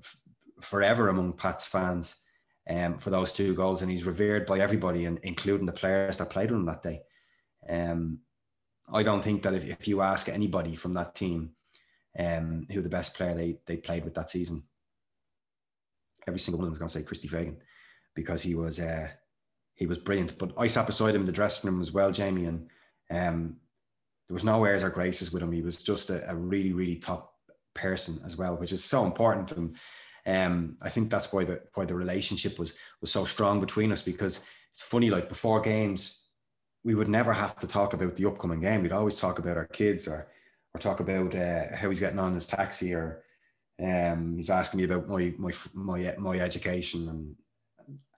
[0.60, 2.22] forever among Pat's fans
[2.68, 6.30] um, for those two goals, and he's revered by everybody, and including the players that
[6.30, 7.00] played with him that day.
[7.68, 8.20] Um,
[8.92, 11.50] I don't think that if, if you ask anybody from that team
[12.18, 14.62] um, who the best player they they played with that season,
[16.26, 17.58] every single one is going to say Christy Fagan
[18.14, 19.08] because he was uh,
[19.74, 20.38] he was brilliant.
[20.38, 22.68] But I sat beside him in the dressing room as well, Jamie, and
[23.10, 23.56] um,
[24.28, 25.52] there was no airs or graces with him.
[25.52, 27.32] He was just a, a really, really top
[27.74, 29.52] person as well, which is so important.
[29.52, 29.76] And
[30.28, 34.02] um, I think that's why the why the relationship was was so strong between us
[34.02, 36.28] because it's funny, like before games,
[36.84, 38.82] we would never have to talk about the upcoming game.
[38.82, 40.28] We'd always talk about our kids or
[40.74, 43.22] or talk about uh, how he's getting on his taxi or
[43.82, 47.34] um, he's asking me about my my my my education and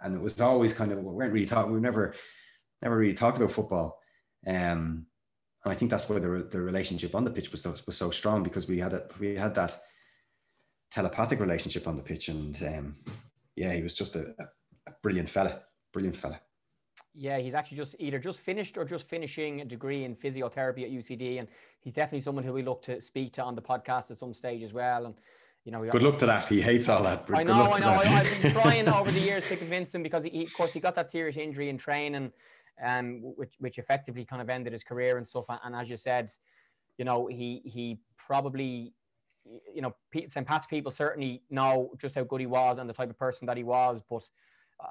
[0.01, 1.73] and it was always kind of we weren't really talking.
[1.73, 2.15] We never
[2.83, 4.01] never really talked about football.
[4.45, 5.07] Um,
[5.63, 8.11] and I think that's why the, the relationship on the pitch was so, was so
[8.11, 9.81] strong because we had a, we had that
[10.91, 12.97] telepathic relationship on the pitch, and um,
[13.57, 14.35] yeah, he was just a,
[14.87, 16.41] a brilliant fella, brilliant fella.
[17.15, 20.91] Yeah, he's actually just either just finished or just finishing a degree in physiotherapy at
[20.91, 21.49] UCD, and
[21.81, 24.63] he's definitely someone who we look to speak to on the podcast at some stage
[24.63, 25.07] as well.
[25.07, 25.15] And
[25.65, 26.49] you know, good luck to that.
[26.49, 27.27] He hates all that.
[27.35, 27.89] I know, I know.
[27.91, 30.81] I, have been trying over the years to convince him because he, of course, he
[30.81, 32.33] got that serious injury in training
[32.83, 35.47] um, which which effectively kind of ended his career and stuff.
[35.49, 36.31] And as you said,
[36.99, 38.93] you know, he he probably,
[39.75, 39.95] you know,
[40.27, 40.47] St.
[40.47, 43.57] Pat's people certainly know just how good he was and the type of person that
[43.57, 44.01] he was.
[44.09, 44.29] But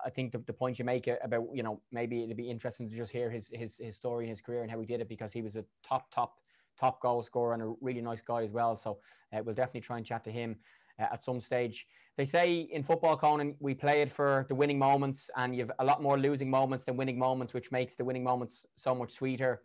[0.05, 2.95] I think the, the point you make about, you know, maybe it'd be interesting to
[2.95, 5.31] just hear his his his story and his career and how he did it because
[5.31, 6.37] he was a top top
[6.79, 8.77] top goal scorer and a really nice guy as well.
[8.77, 8.99] So
[9.33, 10.55] uh, we'll definitely try and chat to him
[10.99, 11.87] uh, at some stage.
[12.17, 15.71] They say in football, Conan, we play it for the winning moments, and you have
[15.79, 19.11] a lot more losing moments than winning moments, which makes the winning moments so much
[19.11, 19.61] sweeter.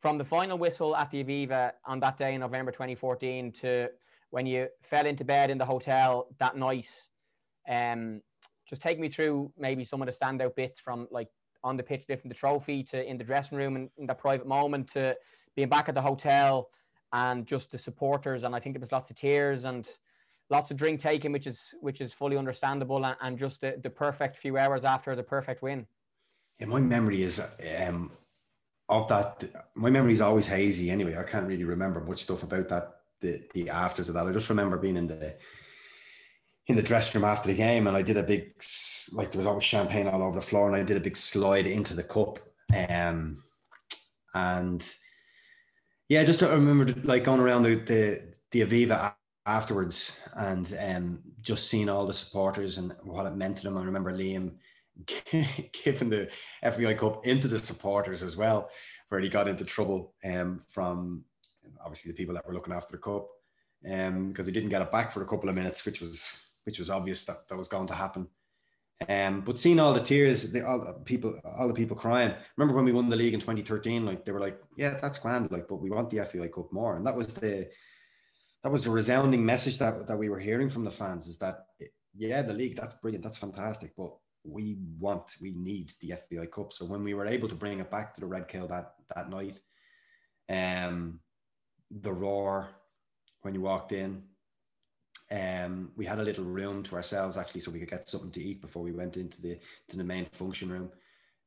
[0.00, 3.88] From the final whistle at the Aviva on that day in November 2014 to
[4.32, 6.88] when you fell into bed in the hotel that night,
[7.68, 8.20] um,
[8.68, 11.28] just take me through maybe some of the standout bits from like
[11.62, 14.46] on the pitch lifting the trophy to in the dressing room and in that private
[14.46, 15.14] moment to
[15.54, 16.70] being back at the hotel
[17.12, 19.86] and just the supporters and I think there was lots of tears and
[20.48, 23.90] lots of drink taking, which is which is fully understandable, and, and just the, the
[23.90, 25.86] perfect few hours after the perfect win.
[26.58, 27.40] Yeah, my memory is
[27.78, 28.12] um,
[28.88, 29.44] of that.
[29.74, 30.90] My memory is always hazy.
[30.90, 33.01] Anyway, I can't really remember much stuff about that.
[33.22, 35.36] The the afters of that, I just remember being in the
[36.66, 38.54] in the dressing room after the game, and I did a big
[39.12, 41.66] like there was always champagne all over the floor, and I did a big slide
[41.66, 42.38] into the cup.
[42.88, 43.38] Um,
[44.34, 44.86] and
[46.08, 49.14] yeah, just I remember like going around the the, the Aviva
[49.46, 53.76] afterwards and um, just seeing all the supporters and what it meant to them.
[53.76, 54.52] I remember Liam
[55.84, 56.30] giving the
[56.62, 58.70] FAI Cup into the supporters as well,
[59.08, 61.24] where he got into trouble um, from
[61.84, 63.28] obviously the people that were looking after the cup
[63.90, 66.32] um, because he didn't get it back for a couple of minutes, which was
[66.64, 68.28] which was obvious that that was going to happen.
[69.08, 72.32] Um, but seeing all the tears, the, all the people, all the people crying.
[72.56, 74.06] Remember when we won the league in 2013?
[74.06, 76.96] Like they were like, "Yeah, that's grand," like, but we want the FAI Cup more,
[76.96, 77.68] and that was the
[78.62, 81.66] that was the resounding message that, that we were hearing from the fans is that
[82.16, 84.12] yeah the league that's brilliant that's fantastic but
[84.44, 87.90] we want we need the FAI Cup so when we were able to bring it
[87.90, 89.60] back to the Red Cow that that night
[90.48, 91.20] um
[92.00, 92.68] the roar
[93.42, 94.22] when you walked in.
[95.30, 98.42] Um we had a little room to ourselves actually so we could get something to
[98.42, 100.90] eat before we went into the to the main function room.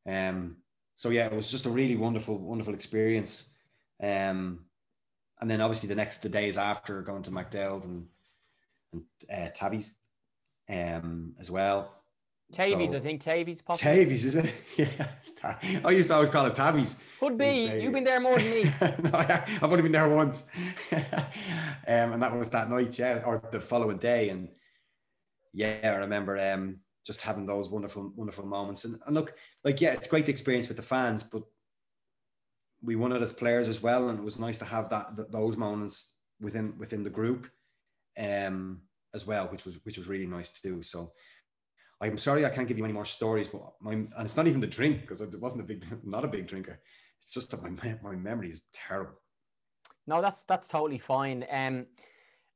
[0.07, 0.57] Um
[0.95, 3.55] so yeah it was just a really wonderful wonderful experience.
[4.01, 4.65] Um
[5.41, 8.07] and then obviously the next the days after going to McDowell's and
[8.95, 9.97] and uh, Tavies
[10.69, 11.93] um, as well.
[12.51, 13.61] Tavies, so, I think Tavies.
[13.61, 13.91] Possibly.
[13.91, 14.53] Tavies, is it?
[14.77, 15.07] yeah.
[15.83, 17.03] I used to always call it Tavies.
[17.19, 17.79] Could be.
[17.81, 18.63] You've been there more than me.
[18.81, 20.49] no, I've only been there once,
[20.91, 21.01] um,
[21.87, 24.49] and that was that night, yeah, or the following day, and
[25.53, 28.85] yeah, I remember um, just having those wonderful, wonderful moments.
[28.85, 31.43] And, and look, like, yeah, it's great experience with the fans, but
[32.81, 35.57] we won it as players as well, and it was nice to have that, those
[35.57, 37.47] moments within within the group,
[38.19, 38.81] um,
[39.15, 40.81] as well, which was which was really nice to do.
[40.83, 41.11] So.
[42.01, 44.61] I'm sorry I can't give you any more stories, but my and it's not even
[44.61, 46.79] the drink because it wasn't a big, not a big drinker.
[47.21, 49.21] It's just that my my memory is terrible.
[50.07, 51.45] No, that's that's totally fine.
[51.49, 51.85] Um,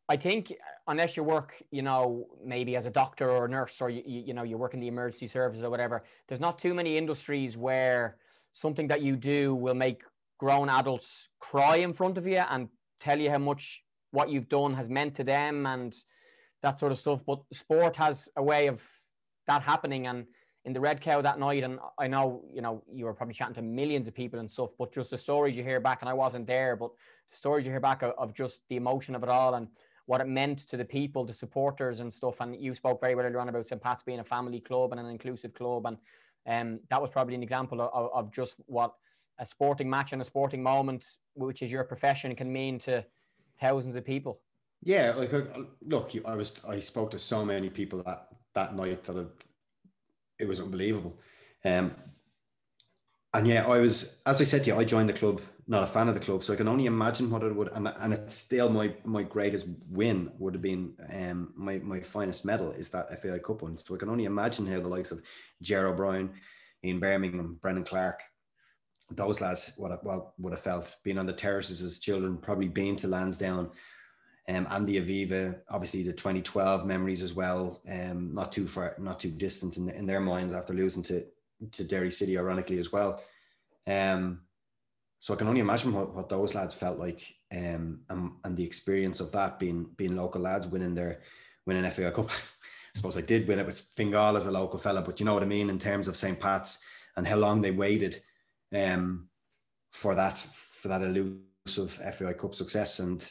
[0.10, 0.54] I think
[0.88, 4.34] unless you work, you know, maybe as a doctor or a nurse, or you you
[4.34, 8.17] know you work in the emergency services or whatever, there's not too many industries where
[8.54, 10.04] something that you do will make
[10.38, 12.67] grown adults cry in front of you and
[12.99, 15.95] tell you how much what you've done has meant to them and
[16.62, 17.21] that sort of stuff.
[17.25, 18.84] But sport has a way of
[19.49, 20.07] that happening.
[20.07, 20.25] And
[20.65, 23.55] in the Red Cow that night, and I know, you know, you were probably chatting
[23.55, 26.13] to millions of people and stuff, but just the stories you hear back, and I
[26.13, 26.91] wasn't there, but
[27.29, 29.67] the stories you hear back of, of just the emotion of it all and
[30.05, 32.41] what it meant to the people, the supporters and stuff.
[32.41, 33.81] And you spoke very well earlier on about St.
[33.81, 35.85] Pat's being a family club and an inclusive club.
[35.85, 35.97] And
[36.47, 38.93] um, that was probably an example of, of just what
[39.38, 43.05] a sporting match and a sporting moment, which is your profession, can mean to
[43.62, 44.41] thousands of people.
[44.81, 45.41] Yeah, like uh,
[45.85, 48.29] look, I was I spoke to so many people that
[48.60, 49.28] that night that it,
[50.39, 51.17] it was unbelievable.
[51.63, 51.95] Um,
[53.34, 55.88] and yeah, I was, as I said to you, I joined the club, not a
[55.88, 58.34] fan of the club, so I can only imagine what it would, and, and it's
[58.34, 63.22] still my my greatest win would have been um, my my finest medal is that
[63.22, 63.78] FAI Cup one.
[63.84, 65.22] So I can only imagine how the likes of
[65.62, 66.32] Ger O'Brien,
[66.84, 68.24] Ian Bermingham, Brendan Clarke,
[69.12, 72.95] those lads have, well, would have felt being on the terraces as children, probably being
[72.98, 73.69] to Lansdowne,
[74.49, 79.29] um, Andy Aviva, obviously the 2012 memories as well, um, not too far, not too
[79.29, 81.23] distant in, in their minds after losing to
[81.71, 83.21] to Derry City, ironically as well.
[83.85, 84.41] Um,
[85.19, 88.63] so I can only imagine what, what those lads felt like, um, and, and the
[88.63, 91.21] experience of that being being local lads winning their
[91.65, 92.29] winning FAI Cup.
[92.95, 95.33] I suppose I did win it with Fingal as a local fella, but you know
[95.33, 96.39] what I mean in terms of St.
[96.39, 96.83] Pat's
[97.15, 98.19] and how long they waited
[98.73, 99.27] um,
[99.91, 102.99] for that for that elusive FAI Cup success.
[102.99, 103.23] And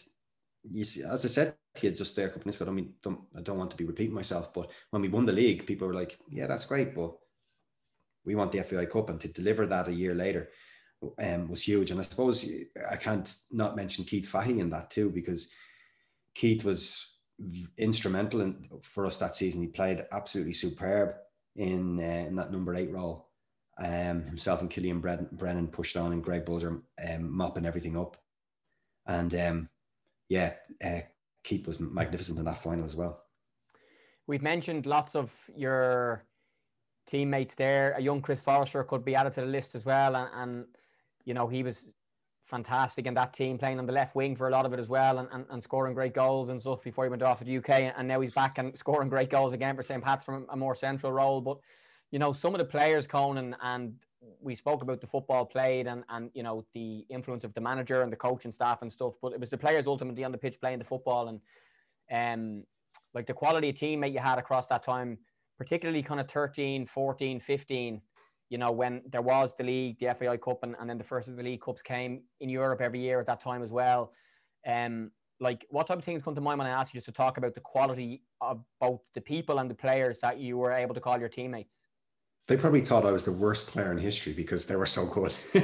[0.71, 2.95] you see, as I said to you just there a couple minutes ago, I mean,
[3.03, 5.87] don't, I don't want to be repeating myself, but when we won the league, people
[5.87, 7.17] were like, "Yeah, that's great, but
[8.25, 10.51] we want the FAI Cup," and to deliver that a year later
[11.19, 11.91] um, was huge.
[11.91, 12.49] And I suppose
[12.91, 15.51] I can't not mention Keith Fahey in that too, because
[16.35, 17.19] Keith was
[17.77, 19.63] instrumental in, for us that season.
[19.63, 21.15] He played absolutely superb
[21.57, 23.29] in uh, in that number eight role.
[23.81, 28.17] Um, himself and Killian Brennan pushed on, and Greg Bolger um, mopping everything up.
[29.07, 29.69] And um,
[30.29, 31.01] yeah, uh,
[31.43, 33.23] Keith was magnificent in that final as well.
[34.27, 36.25] We've mentioned lots of your
[37.07, 37.95] teammates there.
[37.97, 40.67] A young Chris Forrester could be added to the list as well, and, and
[41.25, 41.91] you know he was
[42.45, 44.89] fantastic in that team, playing on the left wing for a lot of it as
[44.89, 47.57] well, and, and, and scoring great goals and stuff before he went off to the
[47.57, 50.03] UK, and now he's back and scoring great goals again for St.
[50.03, 51.41] Pat's from a more central role.
[51.41, 51.59] But
[52.11, 53.95] you know, some of the players, Conan, and
[54.41, 58.03] we spoke about the football played and, and you know, the influence of the manager
[58.03, 60.39] and the coach and staff and stuff, but it was the players ultimately on the
[60.39, 61.41] pitch playing the football and
[62.11, 62.65] um,
[63.15, 65.19] like the quality of teammate you had across that time,
[65.59, 68.01] particularly kind of 13, 14, 15,
[68.49, 71.29] you know, when there was the league, the FAI Cup, and, and then the first
[71.29, 74.13] of the league cups came in Europe every year at that time as well.
[74.67, 77.37] Um, like what type of things come to mind when I ask you to talk
[77.37, 81.01] about the quality of both the people and the players that you were able to
[81.01, 81.88] call your teammates?
[82.49, 85.35] They probably thought I was the worst player in history because they were so good.
[85.55, 85.63] um,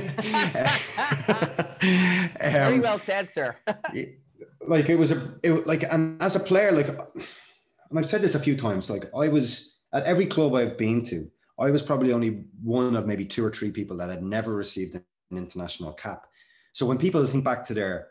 [2.41, 3.57] Very well said, sir.
[4.67, 8.35] like it was a it, like and as a player, like and I've said this
[8.35, 12.13] a few times, like I was at every club I've been to, I was probably
[12.13, 16.27] only one of maybe two or three people that had never received an international cap.
[16.75, 18.09] So when people think back to their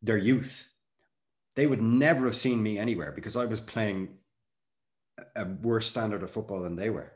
[0.00, 0.72] their youth,
[1.56, 4.16] they would never have seen me anywhere because I was playing
[5.34, 7.12] a worse standard of football than they were.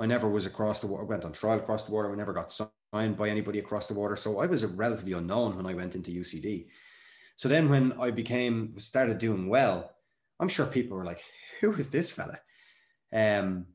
[0.00, 2.10] I never was across the water, went on trial across the water.
[2.10, 4.16] I never got signed by anybody across the water.
[4.16, 6.68] So I was a relatively unknown when I went into UCD.
[7.36, 9.90] So then when I became, started doing well,
[10.38, 11.22] I'm sure people were like,
[11.60, 12.40] who is this fella?
[13.12, 13.66] Um,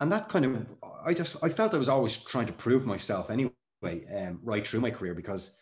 [0.00, 0.66] and that kind of,
[1.04, 4.80] I just, I felt I was always trying to prove myself anyway, um, right through
[4.80, 5.58] my career because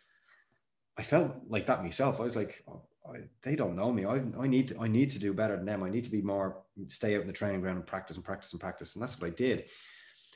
[0.98, 2.20] I felt like that myself.
[2.20, 4.04] I was like, oh, I, they don't know me.
[4.04, 5.82] I, I need I need to do better than them.
[5.82, 8.52] I need to be more, stay out in the training ground and practice and practice
[8.52, 8.94] and practice.
[8.94, 9.64] And that's what I did.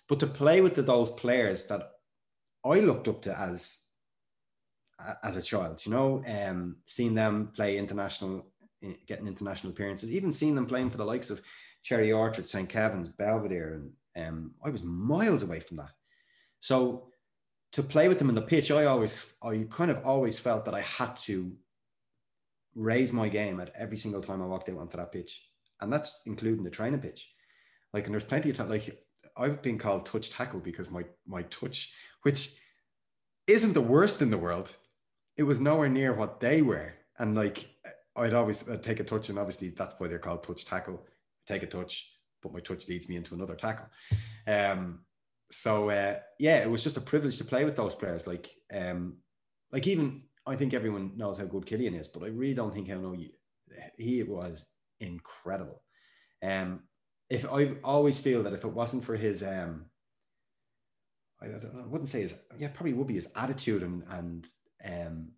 [0.09, 1.91] But to play with the, those players that
[2.65, 3.81] I looked up to as
[5.23, 8.47] as a child, you know, um, seeing them play international,
[9.07, 11.43] getting international appearances, even seeing them playing for the likes of
[11.83, 12.69] Cherry Orchard, St.
[12.69, 15.91] Kevin's, Belvedere, and um, I was miles away from that.
[16.61, 17.09] So
[17.73, 20.75] to play with them in the pitch, I always, I kind of always felt that
[20.75, 21.53] I had to
[22.75, 25.45] raise my game at every single time I walked out onto that pitch,
[25.81, 27.31] and that's including the training pitch.
[27.93, 29.04] Like, and there's plenty of time, like
[29.37, 31.93] I've been called touch tackle because my my touch,
[32.23, 32.57] which
[33.47, 34.75] isn't the worst in the world,
[35.37, 36.95] it was nowhere near what they were.
[37.19, 37.67] And like
[38.17, 41.05] I'd always I'd take a touch, and obviously that's why they're called touch tackle.
[41.47, 43.87] take a touch, but my touch leads me into another tackle.
[44.47, 45.01] Um,
[45.51, 48.27] so uh, yeah, it was just a privilege to play with those players.
[48.27, 49.17] Like um,
[49.73, 52.89] like even I think everyone knows how good Killian is, but I really don't think
[52.89, 53.17] how know
[53.99, 54.71] he was
[55.01, 55.83] incredible.
[56.43, 56.81] Um,
[57.31, 59.87] if I always feel that if it wasn't for his um
[61.41, 64.47] I, I wouldn't say his yeah probably would be his attitude and and
[64.85, 65.29] um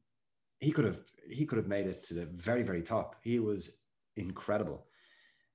[0.61, 0.99] he could have
[1.31, 3.83] he could have made it to the very very top he was
[4.17, 4.87] incredible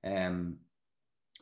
[0.04, 0.58] um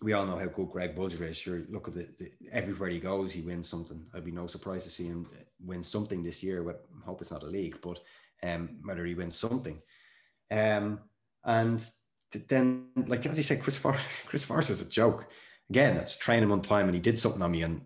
[0.03, 1.37] we all know how good Greg Bolger is.
[1.37, 4.07] Sure, look at the, the, everywhere he goes, he wins something.
[4.15, 5.27] I'd be no surprise to see him
[5.63, 6.63] win something this year.
[6.63, 8.01] But I hope it's not a league, but
[8.43, 9.81] um, whether he wins something.
[10.51, 11.01] Um,
[11.45, 11.85] and
[12.33, 15.27] then, like as you said, Chris Far- Chris a joke.
[15.69, 17.83] Again, I was training him on time and he did something on me, and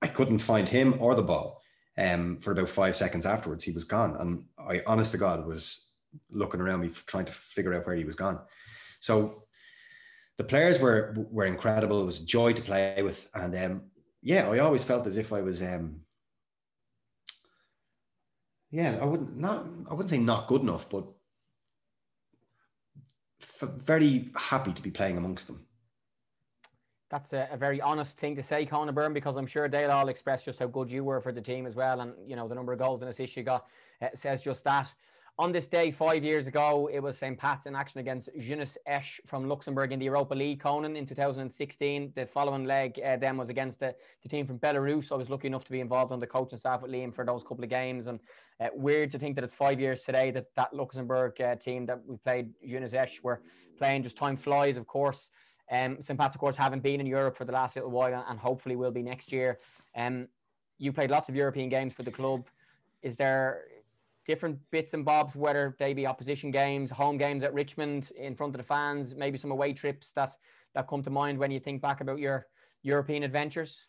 [0.00, 1.60] I couldn't find him or the ball.
[1.98, 5.94] Um, for about five seconds afterwards, he was gone, and I, honest to God, was
[6.30, 8.40] looking around me trying to figure out where he was gone.
[9.00, 9.44] So
[10.38, 12.00] the players were were incredible.
[12.00, 13.82] It was joy to play with, and um,
[14.22, 16.00] yeah, I always felt as if I was um,
[18.70, 21.04] yeah, I wouldn't not I wouldn't say not good enough, but
[23.60, 25.66] very happy to be playing amongst them.
[27.10, 30.08] That's a, a, very honest thing to say, Conan Byrne, because I'm sure they'll all
[30.08, 32.00] express just how good you were for the team as well.
[32.00, 33.66] And, you know, the number of goals and assists you got
[34.00, 34.92] uh, says just that.
[35.42, 37.36] On this day, five years ago, it was St.
[37.36, 42.12] Pat's in action against Jeunesse Esch from Luxembourg in the Europa League, Conan, in 2016.
[42.14, 45.10] The following leg uh, then was against the, the, team from Belarus.
[45.10, 47.42] I was lucky enough to be involved on the coaching staff with Liam for those
[47.42, 48.06] couple of games.
[48.06, 48.20] And
[48.60, 52.00] uh, weird to think that it's five years today that that Luxembourg uh, team that
[52.06, 53.42] we played, Jeunesse Esch, were
[53.78, 54.04] playing.
[54.04, 55.30] Just time flies, of course.
[55.72, 56.16] Um, St.
[56.16, 58.92] Pat's, of course, haven't been in Europe for the last little while and hopefully will
[58.92, 59.58] be next year.
[59.96, 60.28] Um,
[60.78, 62.46] you played lots of European games for the club.
[63.02, 63.64] Is there
[64.26, 68.54] different bits and bobs, whether they be opposition games, home games at Richmond in front
[68.54, 70.36] of the fans, maybe some away trips that
[70.74, 72.46] that come to mind when you think back about your
[72.82, 73.86] European adventures?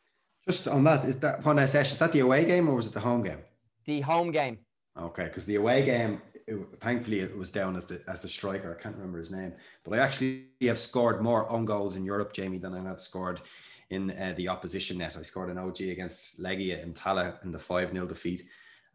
[0.47, 1.75] Just on that, is that Jeunesse?
[1.75, 3.39] Is that the away game or was it the home game?
[3.85, 4.59] The home game.
[4.99, 8.75] Okay, because the away game, it, thankfully, it was down as the as the striker.
[8.77, 9.53] I can't remember his name,
[9.83, 13.41] but I actually have scored more own goals in Europe, Jamie, than I have scored
[13.89, 15.15] in uh, the opposition net.
[15.17, 18.43] I scored an OG against Legia in Tallaght in the five 0 defeat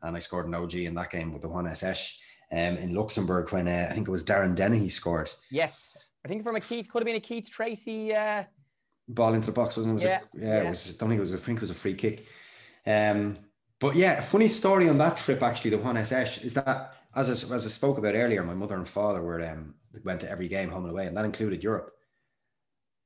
[0.02, 2.20] and I scored an OG in that game with the Jeunesse
[2.52, 5.30] um, in Luxembourg when uh, I think it was Darren Dennehy scored.
[5.50, 8.44] Yes, I think from a Keith could have been a Keith Treacy uh...
[9.08, 10.04] ball into the box, wasn't it?
[10.04, 10.88] it was yeah, a, yeah, yeah, it was.
[10.88, 11.34] I don't think it was.
[11.34, 12.26] I think it was a free kick.
[12.86, 13.38] Um,
[13.80, 15.70] but yeah, a funny story on that trip actually.
[15.70, 19.22] The Jeunesse is that as I, as I spoke about earlier, my mother and father
[19.22, 19.74] were um,
[20.04, 21.92] went to every game home and away, and that included Europe.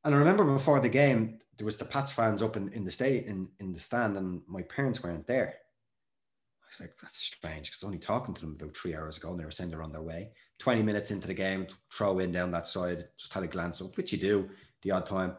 [0.04, 2.90] And I remember before the game, there was the Pats fans up in, in the
[2.90, 5.54] state in, in the stand, and my parents weren't there
[6.72, 9.44] was like, that's strange because only talking to them about three hours ago and they
[9.44, 10.30] were saying they're on their way.
[10.58, 13.96] 20 minutes into the game, throw in down that side, just had a glance up,
[13.96, 14.48] which you do
[14.82, 15.34] the odd time.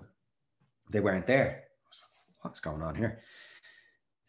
[0.92, 1.64] They weren't there.
[1.86, 3.20] Like, What's going on here?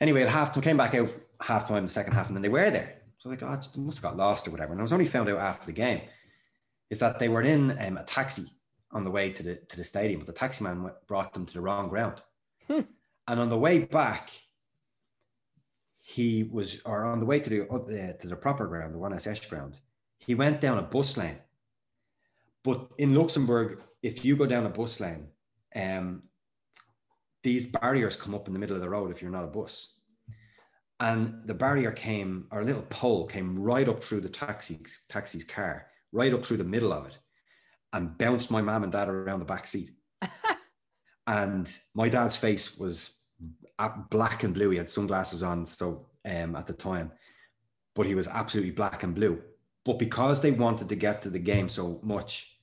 [0.01, 2.49] Anyway, at half time, came back out half time, the second half, and then they
[2.49, 3.03] were there.
[3.19, 4.73] So like, oh, they must have got lost or whatever.
[4.73, 6.03] And I was only found out after the game
[6.91, 8.45] is that they were in um, a taxi
[8.93, 11.55] on the way to the to the stadium, but the taxi man brought them to
[11.55, 12.23] the wrong ground.
[12.69, 12.81] Hmm.
[13.27, 14.31] And on the way back,
[16.07, 19.47] he was, or on the way to the uh, to the proper ground, the Jeunesse
[19.47, 19.79] ground,
[20.19, 21.39] he went down a bus lane.
[22.63, 25.29] But in Luxembourg, if you go down a bus lane,
[25.75, 26.25] um,
[27.43, 29.99] these barriers come up in the middle of the road if you're not a bus.
[31.01, 34.79] And the barrier came, or a little pole came right up through the taxi,
[35.09, 37.17] taxi's car, right up through the middle of it,
[37.95, 39.91] and bounced my mom and dad around the back seat.
[41.27, 43.24] and my dad's face was
[44.11, 44.71] black and blue.
[44.71, 47.13] He had sunglasses on, so um, at the time,
[47.95, 49.41] but he was absolutely black and blue.
[49.85, 52.59] But because they wanted to get to the game so much,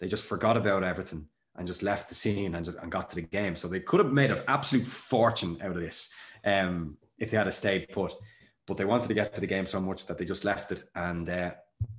[0.00, 3.22] they just forgot about everything and just left the scene and, and got to the
[3.22, 3.56] game.
[3.56, 6.10] So they could have made an absolute fortune out of this
[6.44, 8.14] um, if they had a stayed put.
[8.66, 10.84] But they wanted to get to the game so much that they just left it
[10.94, 11.50] and uh,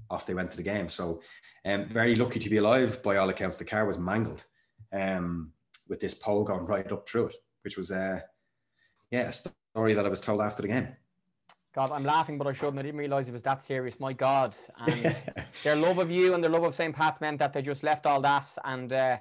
[0.10, 0.90] off they went to the game.
[0.90, 1.22] So
[1.66, 3.58] um, very lucky to be alive by all accounts.
[3.58, 4.44] The car was mangled
[4.92, 5.52] um,
[5.88, 8.20] with this pole going right up through it which was uh,
[9.12, 10.88] yeah, a story that I was told after the game.
[11.74, 12.78] God, I'm laughing, but I shouldn't.
[12.78, 14.00] I didn't realize it was that serious.
[14.00, 15.16] My God, and
[15.64, 16.96] their love of you and their love of St.
[16.96, 19.18] Pat's meant that they just left all that and uh,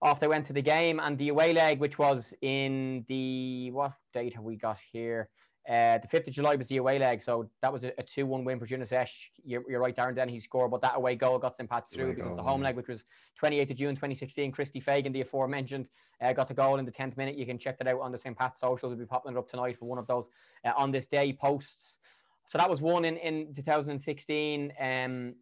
[0.00, 0.98] off they went to the game.
[0.98, 5.28] And the away leg, which was in the what date have we got here?
[5.70, 8.42] Uh, the 5th of July was the away leg, so that was a, 2 1
[8.42, 9.30] win for Jeunesse Esch.
[9.44, 10.16] You're, you're, right, Darren.
[10.16, 11.70] Then he scored, but that away goal got St.
[11.70, 13.04] Pat's through because goal, the home leg, which was
[13.40, 15.90] 28th of June 2016, Christy Fagan, the aforementioned,
[16.20, 17.36] uh, got the goal in the 10th minute.
[17.36, 18.36] You can check that out on the St.
[18.36, 18.88] Pat's social.
[18.88, 20.28] We'll be popping it up tonight for one of those
[20.64, 22.00] uh, on this day posts.
[22.46, 24.72] So that was one in, in 2016.
[24.80, 25.34] Um,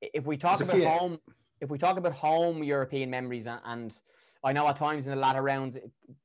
[0.00, 1.18] if we talk about home,
[1.60, 4.00] if we talk about home European memories and, and
[4.48, 5.76] I know at times in the latter rounds,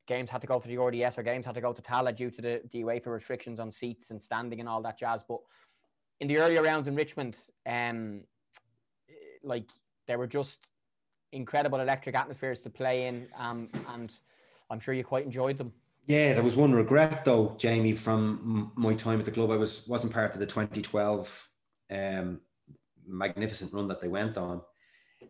[0.07, 2.32] games had to go to the RDS or games had to go to Tallaght due
[2.32, 5.26] to the, the UEFA restrictions on seats and standing and all that jazz.
[5.28, 5.39] But
[6.21, 8.21] in the earlier rounds in Richmond, um,
[9.43, 9.69] like
[10.07, 10.69] there were just
[11.34, 14.13] incredible electric atmospheres to play in, um, and
[14.69, 15.74] I'm sure you quite enjoyed them.
[16.07, 19.51] Yeah, there was one regret though, Jamie, from my time at the club.
[19.51, 21.49] I was wasn't part of the 2012
[21.91, 22.39] um,
[23.05, 24.61] magnificent run that they went on.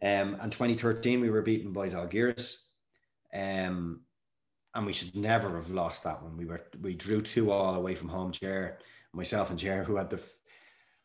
[0.04, 2.73] Um, and 2013, we were beaten by Zalgiris.
[3.34, 4.02] Um,
[4.76, 6.38] and we should never have lost that one.
[6.38, 8.32] We were we drew two all away from home.
[8.32, 8.80] Chair,
[9.14, 10.20] myself and Chair, who had the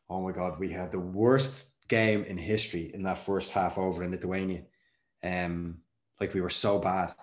[0.09, 4.03] oh my god, we had the worst game in history in that first half over
[4.03, 4.63] in Lithuania.
[5.23, 5.79] Um,
[6.21, 7.15] like we were so bad,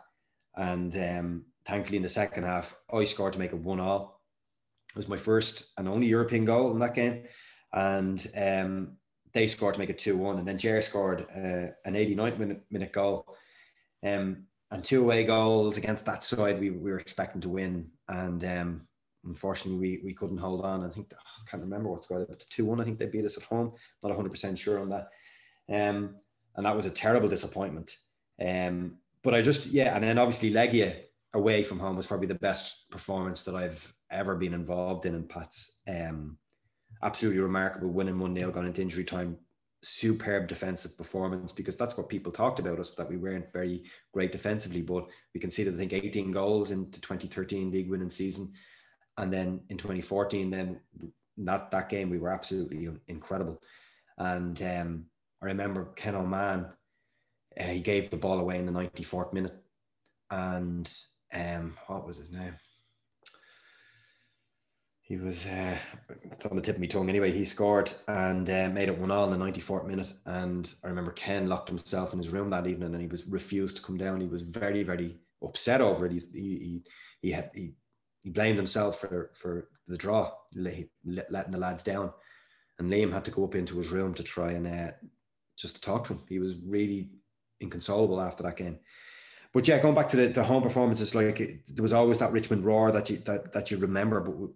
[0.56, 4.22] and um, thankfully in the second half, I scored to make it one all.
[4.92, 7.24] It was my first and only European goal in that game,
[7.74, 8.98] and um,
[9.34, 12.62] they scored to make it two one, and then Jer scored uh, an 89 minute
[12.70, 13.36] minute goal.
[14.06, 17.88] Um, and two away goals against that side we, we were expecting to win.
[18.08, 18.88] And um,
[19.24, 20.84] unfortunately, we, we couldn't hold on.
[20.84, 22.82] I think I can't remember what score, but two one.
[22.82, 23.74] I think they beat us at home.
[24.02, 25.10] Not one hundred percent sure on that.
[25.70, 26.16] Um,
[26.56, 27.96] and that was a terrible disappointment.
[28.44, 30.96] Um, but I just yeah, and then obviously Legia
[31.34, 35.28] away from home was probably the best performance that I've ever been involved in in
[35.28, 35.82] Pats.
[35.88, 36.38] Um,
[37.04, 39.38] absolutely remarkable winning one 0 going into injury time.
[39.86, 43.84] Superb defensive performance because that's what people talked about us that we weren't very
[44.14, 48.52] great defensively, but we conceded I think 18 goals into 2013 league winning season,
[49.18, 50.80] and then in 2014, then
[51.38, 53.62] not that game we were absolutely incredible,
[54.18, 55.06] and um,
[55.42, 56.66] I remember Ken Oman,
[57.60, 59.56] uh, he gave the ball away in the 94th minute,
[60.32, 60.92] and
[61.32, 62.56] um, what was his name?
[65.06, 65.78] He was uh,
[66.32, 67.32] it's on the tip of my tongue anyway.
[67.32, 70.12] He scored and uh, made it one all in the 94th minute.
[70.26, 73.78] And I remember Ken locked himself in his room that evening and he was refused
[73.78, 74.20] to come down.
[74.20, 76.12] He was very, very upset over it.
[76.12, 76.84] He he
[77.22, 77.74] he had, he,
[78.22, 82.12] he blamed himself for for the draw, letting the lads down.
[82.80, 84.92] And Liam had to go up into his room to try and uh,
[85.56, 86.24] just to talk to him.
[86.28, 87.12] He was really
[87.60, 88.80] inconsolable after that game.
[89.54, 92.32] But yeah, going back to the, the home performances, like it, there was always that
[92.32, 94.50] Richmond roar that you that, that you remember, but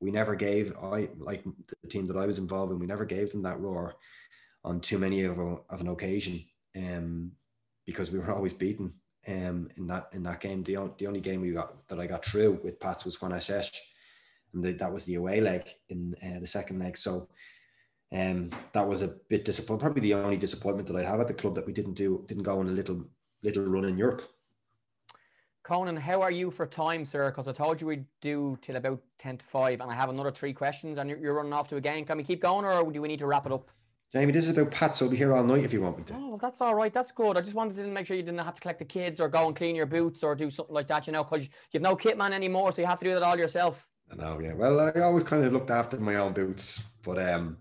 [0.00, 2.78] we never gave I like the team that I was involved in.
[2.78, 3.94] We never gave them that roar
[4.64, 6.44] on too many of, a, of an occasion,
[6.76, 7.32] um,
[7.86, 8.92] because we were always beaten.
[9.28, 12.24] Um, in that in that game, the, the only game we got that I got
[12.24, 13.72] through with Pats was Jeunesse Esch,
[14.54, 16.96] and the, that was the away leg in uh, the second leg.
[16.96, 17.26] So,
[18.12, 19.80] um, that was a bit disappointing.
[19.80, 22.44] Probably the only disappointment that I'd have at the club that we didn't do didn't
[22.44, 23.04] go on a little
[23.42, 24.22] little run in Europe.
[25.66, 27.28] Conan, how are you for time, sir?
[27.28, 30.30] Because I told you we'd do till about 10 to 5, and I have another
[30.30, 32.04] three questions, and you're, you're running off to a game.
[32.04, 33.68] Can we keep going, or do we need to wrap it up?
[34.12, 36.04] Jamie, this is about Pat, so I'll be here all night if you want me
[36.04, 36.14] to.
[36.14, 36.94] Oh, well, that's all right.
[36.94, 37.36] That's good.
[37.36, 39.48] I just wanted to make sure you didn't have to collect the kids or go
[39.48, 42.16] and clean your boots or do something like that, you know, because you've no kit
[42.16, 43.88] man anymore, so you have to do that all yourself.
[44.12, 44.52] I know, yeah.
[44.52, 47.56] Well, I always kind of looked after my own boots, but um,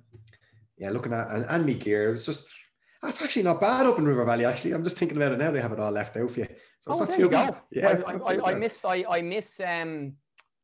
[0.78, 2.54] yeah, looking at and, and me gear, it's just
[3.02, 4.46] that's actually not bad up in River Valley.
[4.46, 5.50] Actually, I'm just thinking about it now.
[5.50, 6.48] They have it all left out for you.
[6.86, 7.50] So oh, there you go.
[7.72, 8.86] Yeah, I, I, I, miss.
[8.86, 9.60] I, I miss.
[9.60, 10.14] Um,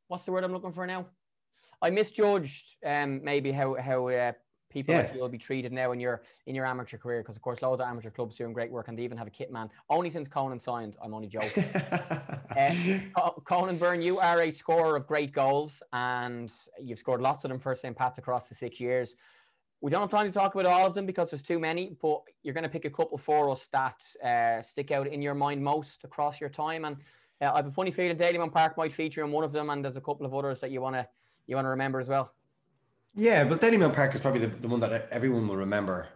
[0.07, 1.07] what's the word I'm looking for now?
[1.81, 4.33] I misjudged um maybe how how uh,
[4.69, 5.01] people yeah.
[5.01, 7.63] like you will be treated now in your in your amateur career because of course
[7.63, 9.67] loads of amateur clubs doing great work and they even have a kit man.
[9.89, 11.65] Only since Conan signed, I'm only joking.
[12.55, 17.49] uh, Conan Byrne, you are a scorer of great goals and you've scored lots of
[17.49, 17.97] them for St.
[17.97, 19.15] Pat's across the six years.
[19.81, 22.21] We don't have time to talk about all of them because there's too many, but
[22.43, 25.63] you're going to pick a couple for us that uh, stick out in your mind
[25.63, 26.85] most across your time.
[26.85, 26.97] And
[27.41, 29.83] uh, I have a funny feeling Dalymount Park might feature in one of them, and
[29.83, 31.07] there's a couple of others that you want to
[31.47, 32.31] you want to remember as well.
[33.15, 36.07] Yeah, but Dalymount Park is probably the, the one that everyone will remember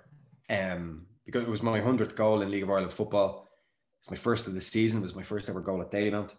[0.49, 3.49] um, because it was my 100th goal in League of Ireland football.
[3.99, 4.99] It's my first of the season.
[4.99, 6.31] It was my first ever goal at Dalymount.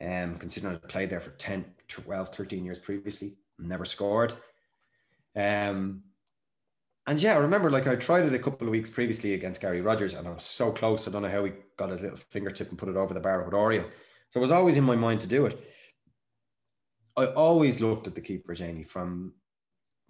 [0.00, 4.34] Um, considering I played there for 10, 12, 13 years previously, never scored.
[5.34, 6.04] Um,
[7.08, 9.80] and yeah, I remember like I tried it a couple of weeks previously against Gary
[9.80, 11.08] Rogers, and I was so close.
[11.08, 13.42] I don't know how he got his little fingertip and put it over the bar
[13.42, 13.86] with Oriel.
[14.30, 15.58] So it was always in my mind to do it.
[17.16, 19.32] I always looked at the keeper, Jamie, from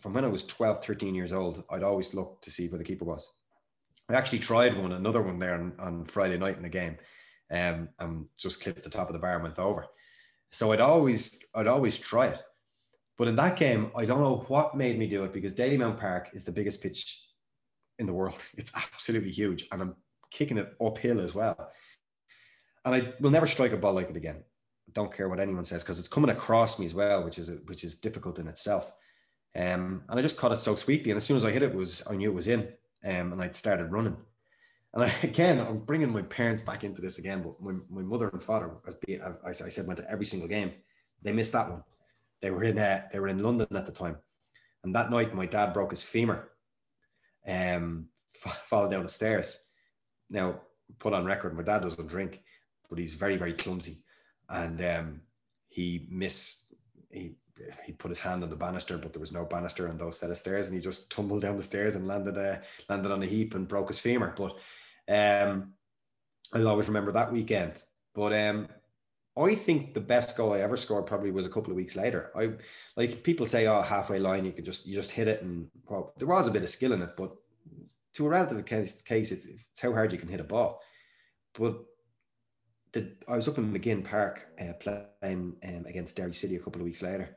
[0.01, 1.63] from when I was 12, 13 years old.
[1.71, 3.33] I'd always look to see where the keeper was.
[4.09, 6.97] I actually tried one, another one there on, on Friday night in the game,
[7.53, 9.87] um, and just clipped the top of the bar and went over.
[10.51, 12.43] So I'd always, I'd always try it.
[13.19, 16.31] But in that game, I don't know what made me do it because Dalymount Park
[16.33, 17.27] is the biggest pitch
[17.99, 18.39] in the world.
[18.57, 19.67] It's absolutely huge.
[19.73, 19.97] And I'm
[20.31, 21.71] kicking it uphill as well.
[22.85, 24.37] And I will never strike a ball like it again.
[24.37, 27.51] I don't care what anyone says because it's coming across me as well, which is
[27.67, 28.93] which is difficult in itself.
[29.55, 31.11] Um, and I just caught it so sweetly.
[31.11, 32.61] And as soon as I hit it, was I knew it was in.
[33.05, 34.17] Um, and I started running.
[34.95, 37.43] And I, again, I'm bringing my parents back into this again.
[37.43, 40.49] But my, my mother and father, as be, I, I said, went to every single
[40.49, 40.73] game.
[41.21, 41.83] They missed that one.
[42.41, 44.17] They were in uh, they were in London at the time,
[44.85, 46.51] and that night my dad broke his femur,
[47.47, 48.07] um,
[48.45, 49.71] f- falling down the stairs.
[50.31, 50.61] Now,
[50.99, 52.43] put on record, my dad doesn't drink,
[52.89, 54.03] but he's very very clumsy,
[54.49, 55.21] and um,
[55.69, 56.73] he miss
[57.11, 57.37] he
[57.85, 60.31] he put his hand on the banister, but there was no banister on those set
[60.31, 62.59] of stairs, and he just tumbled down the stairs and landed uh,
[62.89, 64.35] landed on a heap and broke his femur.
[64.37, 64.53] But
[65.13, 65.73] um,
[66.53, 67.83] I'll always remember that weekend.
[68.15, 68.69] But um,
[69.39, 72.31] I think the best goal I ever scored probably was a couple of weeks later.
[72.35, 72.53] I
[72.97, 76.13] like people say, oh, halfway line, you could just you just hit it, and well,
[76.19, 77.33] there was a bit of skill in it, but
[78.15, 80.81] to a relative case, case it's, it's how hard you can hit a ball.
[81.57, 81.79] But
[82.93, 86.81] the, I was up in McGinn Park uh, playing um, against Derry City a couple
[86.81, 87.37] of weeks later,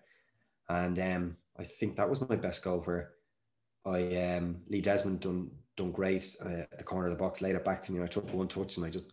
[0.69, 3.11] and um, I think that was my best goal where
[3.85, 7.55] I um, Lee Desmond done done great uh, at the corner of the box, laid
[7.55, 9.11] it back to me, and I took one touch and I just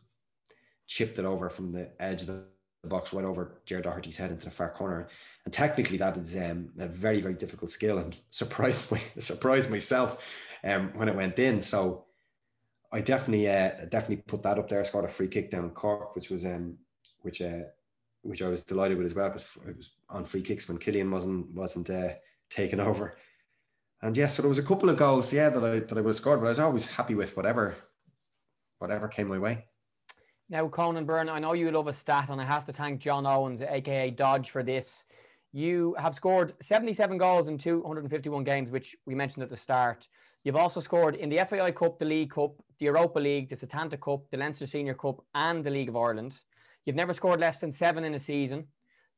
[0.87, 2.47] chipped it over from the edge of the
[2.89, 5.09] box right over Gerard Doherty's head into the far corner.
[5.45, 10.19] And technically, that is um, a very, very difficult skill and surprised me, surprised myself
[10.65, 11.61] um, when it went in.
[11.61, 12.05] So
[12.93, 14.81] I definitely, uh, definitely put that up there.
[14.81, 16.79] I scored a free kick down Cork, which was, um,
[17.21, 17.63] which, uh,
[18.23, 21.11] which I was delighted with as well because it was on free kicks when Killian
[21.11, 22.11] wasn't wasn't uh,
[22.51, 23.17] taken over.
[24.03, 26.07] And yeah, so there was a couple of goals, yeah, that I that I would
[26.07, 27.77] have scored, but I was always happy with whatever,
[28.79, 29.65] whatever came my way.
[30.51, 33.27] Now, Conan Byrne, I know you love a stat, and I have to thank John
[33.27, 35.05] Owens, aka Dodge, for this.
[35.53, 40.09] You have scored 77 goals in 251 games, which we mentioned at the start.
[40.45, 44.01] You've also scored in the FAI Cup, the League Cup, the Europa League, the Setanta
[44.01, 46.39] Cup, the Leinster Senior Cup, and the League of Ireland.
[46.87, 48.67] You've never scored less than seven in a season.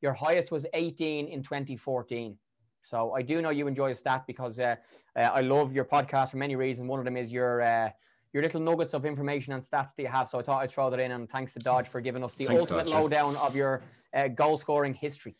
[0.02, 2.36] Your highest was 18 in 2014.
[2.82, 4.74] So I do know you enjoy a stat because uh,
[5.14, 6.88] uh, I love your podcast for many reasons.
[6.88, 7.90] One of them is your uh,
[8.32, 10.28] your little nuggets of information and stats that you have.
[10.28, 11.12] So I thought I'd throw that in.
[11.12, 13.82] And thanks to Dodge for giving us the thanks, ultimate Dodge, lowdown of your
[14.14, 15.36] uh, goal scoring history.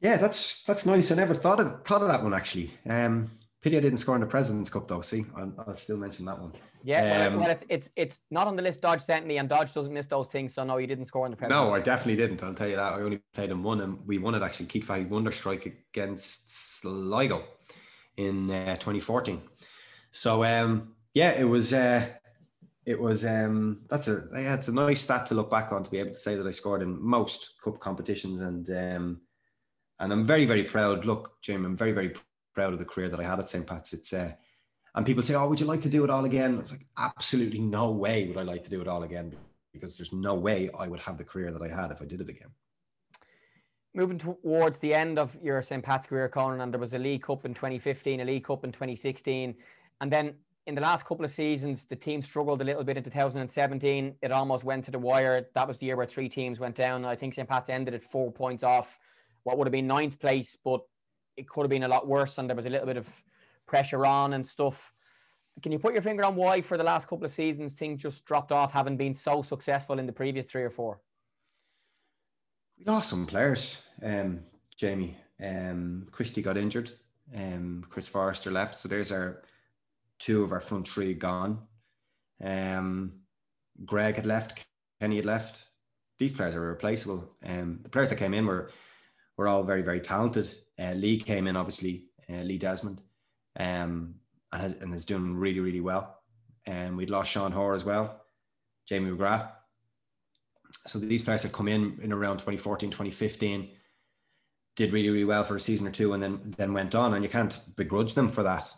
[0.00, 1.10] Yeah, that's that's nice.
[1.10, 2.70] I never thought of thought of that one actually.
[2.88, 3.30] Um,
[3.62, 5.00] pity I didn't score in the Presidents Cup though.
[5.00, 6.52] See, I'll, I'll still mention that one.
[6.82, 9.72] Yeah, um, well, it's it's it's not on the list Dodge sent me, and Dodge
[9.72, 10.52] doesn't miss those things.
[10.52, 11.64] So no, you didn't score in the Presidents.
[11.64, 12.42] No, I definitely didn't.
[12.42, 12.92] I'll tell you that.
[12.92, 14.66] I only played in one, and we won it actually.
[14.66, 15.64] Keith Fahey's wonder strike
[15.94, 17.44] against Sligo
[18.18, 19.40] in uh, 2014.
[20.10, 21.72] So um, yeah, it was.
[21.72, 22.06] Uh,
[22.86, 25.90] it was um that's a yeah, it's a nice stat to look back on to
[25.90, 29.20] be able to say that I scored in most cup competitions and um
[30.00, 31.04] and I'm very very proud.
[31.04, 32.14] Look, Jim, I'm very very
[32.54, 33.66] proud of the career that I had at St.
[33.66, 33.92] Pat's.
[33.92, 34.32] It's uh,
[34.94, 36.86] and people say, "Oh, would you like to do it all again?" I was like,
[36.98, 39.34] "Absolutely no way would I like to do it all again
[39.72, 42.20] because there's no way I would have the career that I had if I did
[42.20, 42.50] it again."
[43.94, 45.82] Moving towards the end of your St.
[45.82, 48.72] Pat's career, Conan, and there was a League Cup in 2015, a League Cup in
[48.72, 49.54] 2016,
[50.00, 50.34] and then
[50.66, 54.14] in the last couple of seasons, the team struggled a little bit in 2017.
[54.22, 55.46] It almost went to the wire.
[55.54, 57.04] That was the year where three teams went down.
[57.04, 57.48] I think St.
[57.48, 58.98] Pat's ended at four points off
[59.42, 60.80] what would have been ninth place, but
[61.36, 62.38] it could have been a lot worse.
[62.38, 63.08] And there was a little bit of
[63.66, 64.92] pressure on and stuff.
[65.62, 68.24] Can you put your finger on why, for the last couple of seasons, things just
[68.24, 71.00] dropped off, having been so successful in the previous three or four?
[72.78, 74.40] We lost some players, um,
[74.76, 75.16] Jamie.
[75.40, 76.90] Um, Christy got injured.
[77.36, 78.76] Um, Chris Forrester left.
[78.76, 79.42] So there's our
[80.18, 81.60] two of our front three gone.
[82.42, 83.12] Um,
[83.84, 84.64] Greg had left,
[85.00, 85.66] Kenna had left.
[86.18, 87.36] These players are replaceable.
[87.44, 88.70] Um, the players that came in were
[89.36, 90.48] were all very very talented.
[90.78, 93.02] Uh, Lee came in obviously, uh, Lee Desmond,
[93.58, 94.14] um,
[94.52, 96.20] and has and is doing really really well.
[96.66, 98.22] And we'd lost Sean Hoare as well,
[98.86, 99.50] Jamie McGrath.
[100.86, 103.70] So these players had come in in around 2014, 2015,
[104.76, 107.14] did really really well for a season or two, and then then went on.
[107.14, 108.72] And you can't begrudge them for that.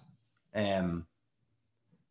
[0.54, 1.06] Um,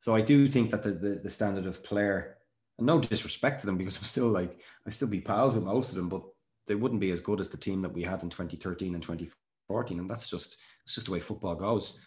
[0.05, 2.37] so I do think that the, the, the standard of player,
[2.77, 5.89] and no disrespect to them because I'm still like I still be pals with most
[5.89, 6.21] of them, but
[6.67, 9.99] they wouldn't be as good as the team that we had in 2013 and 2014,
[9.99, 11.99] and that's just it's just the way football goes.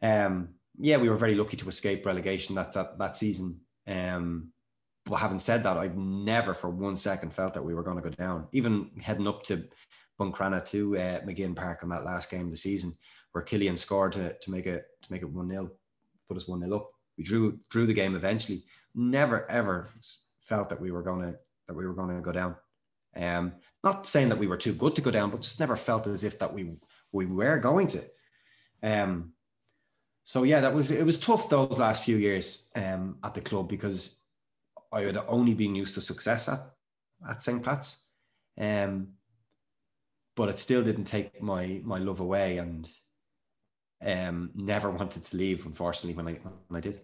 [0.00, 3.60] Um, yeah, we were very lucky to escape relegation that that, that season.
[3.86, 4.50] Um,
[5.04, 8.08] but having said that, I've never for one second felt that we were going to
[8.08, 8.48] go down.
[8.52, 9.68] Even heading up to
[10.18, 12.94] Buncrana to uh, McGinn Park on that last game of the season,
[13.32, 15.70] where Killian scored to, to make it to make it one 0
[16.26, 16.90] put us one 0 up.
[17.18, 18.64] We drew drew the game eventually.
[18.94, 19.88] Never ever
[20.40, 21.34] felt that we were gonna
[21.66, 22.56] that we were gonna go down.
[23.14, 26.06] Um, not saying that we were too good to go down, but just never felt
[26.06, 26.76] as if that we
[27.12, 28.02] we were going to.
[28.82, 29.32] Um,
[30.24, 33.68] so yeah, that was it was tough those last few years um, at the club
[33.68, 34.24] because
[34.92, 36.60] I had only been used to success at
[37.28, 37.62] at St.
[37.62, 38.06] Pat's.
[38.58, 39.08] Um,
[40.36, 42.90] but it still didn't take my my love away and
[44.04, 46.38] um, never wanted to leave unfortunately when I
[46.68, 47.00] when I did.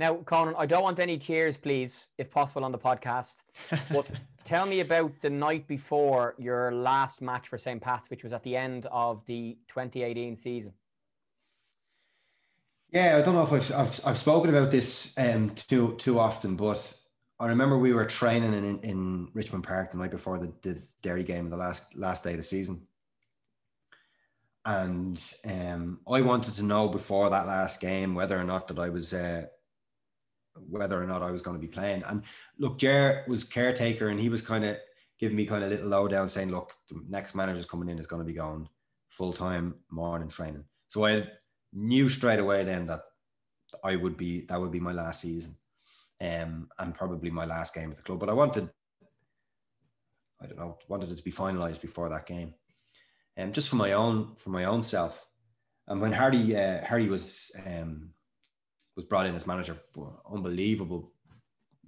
[0.00, 3.36] Now, Conan, I don't want any tears, please, if possible, on the podcast.
[3.92, 4.10] But
[4.44, 7.82] tell me about the night before your last match for St.
[7.82, 10.72] Pat's, which was at the end of the 2018 season.
[12.90, 16.56] Yeah, I don't know if I've I've, I've spoken about this um, too too often,
[16.56, 16.98] but
[17.38, 21.24] I remember we were training in, in Richmond Park the night before the, the Derry
[21.24, 22.86] game, the last last day of the season,
[24.64, 28.88] and um, I wanted to know before that last game whether or not that I
[28.88, 29.44] was uh,
[30.68, 32.02] whether or not I was going to be playing.
[32.04, 32.22] And
[32.58, 34.76] look, Jer was caretaker and he was kind of
[35.18, 38.22] giving me kind of little lowdown saying, look, the next manager's coming in is going
[38.22, 38.68] to be going
[39.10, 40.64] full time morning training.
[40.88, 41.28] So I
[41.72, 43.02] knew straight away then that
[43.84, 45.56] I would be, that would be my last season
[46.20, 48.20] um, and probably my last game at the club.
[48.20, 48.68] But I wanted,
[50.40, 52.54] I don't know, wanted it to be finalized before that game.
[53.36, 55.26] And um, just for my own, for my own self.
[55.86, 58.10] And when Harry, uh, Harry was, um,
[59.00, 59.78] was brought in as manager.
[60.30, 61.12] Unbelievable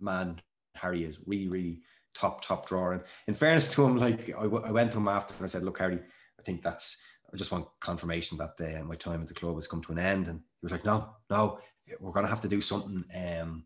[0.00, 0.40] man,
[0.74, 1.82] Harry is really, really
[2.14, 2.92] top top drawer.
[2.92, 5.48] And in fairness to him, like I, w- I went to him after and I
[5.48, 6.00] said, "Look, Harry,
[6.38, 9.68] I think that's I just want confirmation that uh, my time at the club has
[9.68, 11.58] come to an end." And he was like, "No, no,
[12.00, 13.04] we're gonna have to do something.
[13.14, 13.64] Um,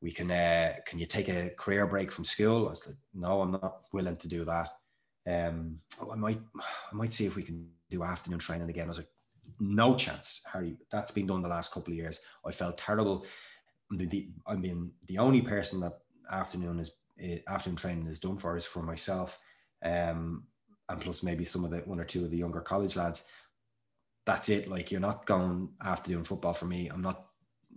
[0.00, 3.42] we can uh, can you take a career break from school?" I was like, "No,
[3.42, 4.70] I'm not willing to do that.
[5.26, 8.88] Um, oh, I might I might see if we can do afternoon training again." I
[8.88, 9.10] was like,
[9.60, 10.76] "No chance, Harry.
[10.90, 12.20] That's been done the last couple of years.
[12.46, 13.26] I felt terrible."
[13.90, 15.98] The, the, I mean, the only person that
[16.30, 19.38] afternoon is eh, afternoon training is done for is for myself,
[19.82, 20.44] um,
[20.88, 23.26] and plus maybe some of the one or two of the younger college lads.
[24.26, 24.68] That's it.
[24.68, 26.88] Like you're not going after doing football for me.
[26.88, 27.26] I'm not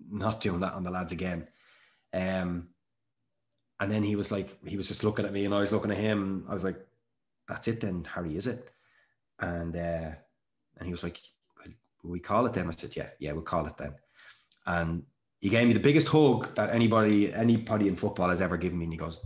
[0.09, 1.47] not doing that on the lads again.
[2.13, 2.69] Um,
[3.79, 5.91] and then he was like, he was just looking at me, and I was looking
[5.91, 6.45] at him.
[6.49, 6.79] I was like,
[7.47, 8.71] "That's it, then, Harry, is it?"
[9.39, 10.11] And uh,
[10.77, 11.36] and he was like, "Will
[12.03, 13.95] we call it then?" I said, "Yeah, yeah, we'll call it then."
[14.65, 15.03] And
[15.39, 18.85] he gave me the biggest hug that anybody anybody in football has ever given me.
[18.85, 19.19] And he goes,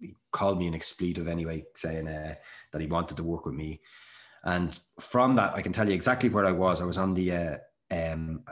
[0.00, 2.34] he called me an expletive anyway, saying uh,
[2.72, 3.80] that he wanted to work with me.
[4.44, 6.80] And from that, I can tell you exactly where I was.
[6.80, 7.56] I was on the uh,
[7.90, 8.44] um,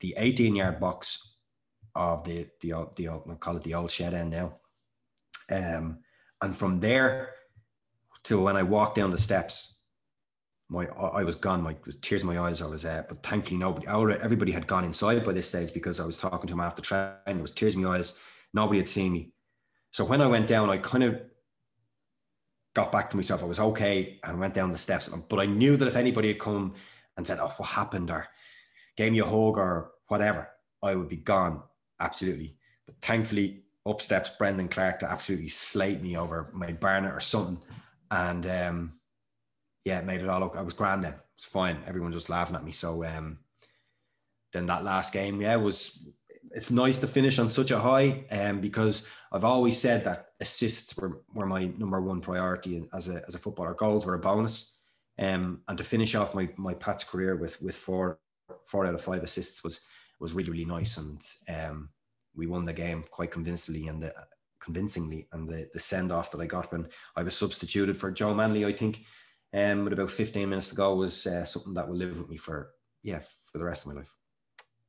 [0.00, 1.36] the 18 yard box
[1.94, 4.56] of the the the I'll call it the old shed end now.
[5.50, 5.98] Um,
[6.42, 7.30] and from there
[8.24, 9.79] to when I walked down the steps,
[10.70, 11.62] my I was gone.
[11.62, 12.62] My was tears in my eyes.
[12.62, 13.86] I was, uh, but thankfully nobody.
[13.88, 17.18] Everybody had gone inside by this stage because I was talking to him after training.
[17.26, 18.18] There was tears in my eyes.
[18.54, 19.32] Nobody had seen me.
[19.92, 21.20] So when I went down, I kind of
[22.74, 23.42] got back to myself.
[23.42, 25.08] I was okay and went down the steps.
[25.08, 26.74] But I knew that if anybody had come
[27.16, 28.28] and said, "Oh, what happened?" or
[28.96, 30.48] gave me a hug or whatever,
[30.82, 31.62] I would be gone.
[31.98, 32.56] Absolutely.
[32.86, 37.60] But thankfully, up steps Brendan Clarke to absolutely slate me over my Barnet or something,
[38.12, 38.99] and um,
[39.84, 40.56] yeah, it made it all look.
[40.56, 41.14] I was grand then.
[41.36, 41.78] It's fine.
[41.86, 42.72] Everyone just laughing at me.
[42.72, 43.38] So um,
[44.52, 46.06] then that last game, yeah, was.
[46.52, 50.96] It's nice to finish on such a high, um, because I've always said that assists
[50.96, 53.74] were, were my number one priority as a as a footballer.
[53.74, 54.80] Goals were a bonus,
[55.20, 58.18] um, and to finish off my my patch career with with four
[58.66, 59.86] four out of five assists was
[60.18, 61.22] was really really nice, and
[61.56, 61.90] um,
[62.34, 64.12] we won the game quite convincingly, and the,
[64.60, 68.34] convincingly, and the the send off that I got when I was substituted for Joe
[68.34, 69.04] Manley, I think
[69.52, 72.36] um, with about 15 minutes to go was uh, something that will live with me
[72.36, 72.70] for,
[73.02, 73.20] yeah,
[73.50, 74.12] for the rest of my life.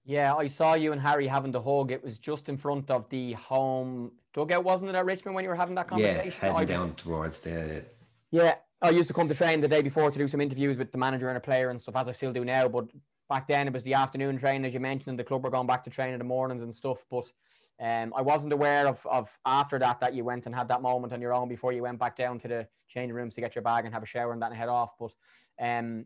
[0.04, 1.92] Yeah, I saw you and Harry having the hug.
[1.92, 5.50] It was just in front of the home dugout, wasn't it, at Richmond when you
[5.50, 6.40] were having that conversation?
[6.42, 7.86] Yeah, heading down towards the.
[8.32, 10.92] Yeah, I used to come to train the day before to do some interviews with
[10.92, 12.68] the manager and a player and stuff, as I still do now.
[12.68, 12.90] But
[13.30, 15.68] back then it was the afternoon train, as you mentioned, and the club were going
[15.68, 17.06] back to train in the mornings and stuff.
[17.10, 17.32] But
[17.80, 21.14] um, I wasn't aware of, of after that that you went and had that moment
[21.14, 23.64] on your own before you went back down to the changing rooms to get your
[23.64, 24.92] bag and have a shower and that and head off.
[25.00, 25.12] But
[25.60, 26.06] um,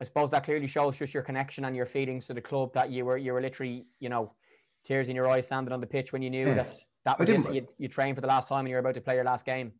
[0.00, 2.90] I suppose that clearly shows just your connection and your feelings to the club that
[2.90, 4.32] you were you were literally you know
[4.84, 6.54] tears in your eyes standing on the pitch when you knew yeah.
[6.54, 6.74] that
[7.04, 9.00] that was it, you, you trained for the last time and you were about to
[9.00, 9.72] play your last game.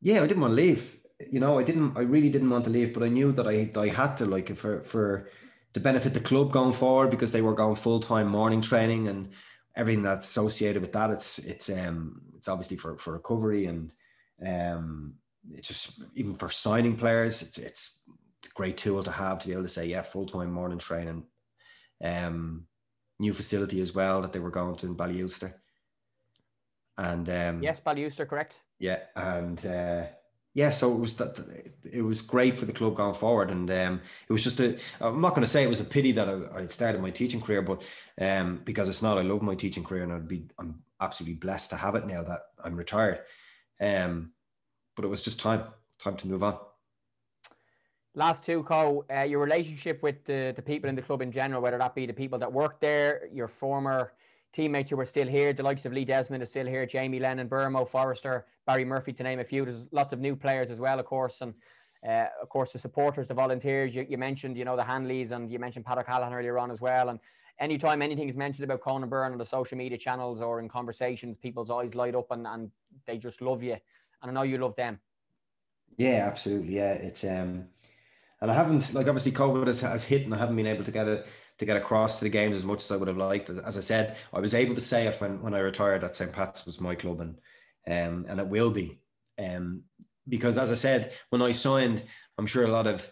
[0.00, 0.98] Yeah, I didn't want to leave.
[1.30, 1.96] You know, I didn't.
[1.96, 4.54] I really didn't want to leave, but I knew that I I had to like
[4.56, 5.28] for for
[5.74, 9.28] to benefit the club going forward because they were going full time morning training and
[9.76, 11.10] everything that's associated with that.
[11.10, 13.92] It's it's um it's obviously for for recovery and
[14.46, 15.14] um
[15.50, 17.42] it's just even for signing players.
[17.42, 17.96] It's it's,
[18.46, 21.24] a great tool to have to be able to say yeah full time morning training.
[22.02, 22.66] Um,
[23.18, 25.52] new facility as well that they were going to in Ballyoulster.
[26.96, 28.62] And um, yes, Ballyoulster, correct.
[28.78, 30.06] Yeah, and uh,
[30.52, 31.38] yeah, so it was that
[31.92, 34.76] it was great for the club going forward, and um, it was just a.
[35.00, 37.40] I'm not going to say it was a pity that I, I started my teaching
[37.40, 37.82] career, but
[38.20, 41.70] um, because it's not, I love my teaching career, and I'd be I'm absolutely blessed
[41.70, 43.20] to have it now that I'm retired.
[43.80, 44.32] Um,
[44.96, 45.64] but it was just time
[46.02, 46.58] time to move on.
[48.14, 51.62] Last two, Co, uh, your relationship with the, the people in the club in general,
[51.62, 54.14] whether that be the people that work there, your former
[54.52, 55.52] teammates who are still here.
[55.52, 59.22] The likes of Lee Desmond is still here, Jamie Lennon, Burmo, Forrester, Barry Murphy, to
[59.22, 59.64] name a few.
[59.64, 61.54] There's lots of new players as well, of course, and
[62.06, 63.94] uh, of course the supporters, the volunteers.
[63.94, 66.80] You, you, mentioned, you know, the Hanleys, and you mentioned Pat O'Callaghan earlier on as
[66.80, 67.10] well.
[67.10, 67.20] And
[67.58, 71.36] anytime anything is mentioned about Conan Byrne on the social media channels or in conversations,
[71.36, 72.70] people's eyes light up and, and
[73.06, 73.76] they just love you.
[74.22, 74.98] And I know you love them.
[75.96, 76.76] Yeah, absolutely.
[76.76, 77.66] Yeah, it's um,
[78.40, 80.90] and I haven't like obviously COVID has, has hit, and I haven't been able to
[80.90, 81.26] get it
[81.60, 83.50] to get across to the games as much as I would have liked.
[83.50, 86.32] As I said, I was able to say it when, when I retired that St.
[86.32, 87.36] Pat's was my club and
[87.86, 88.98] um, and it will be.
[89.38, 89.82] Um,
[90.26, 92.02] because as I said, when I signed,
[92.38, 93.06] I'm sure a lot of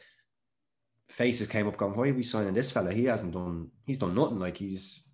[1.11, 2.91] faces came up going, why are we signing this fella?
[2.91, 4.39] He hasn't done, he's done nothing.
[4.39, 5.05] Like he's,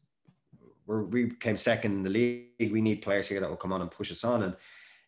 [0.87, 2.72] we came second in the league.
[2.72, 4.55] We need players here that will come on and push us on.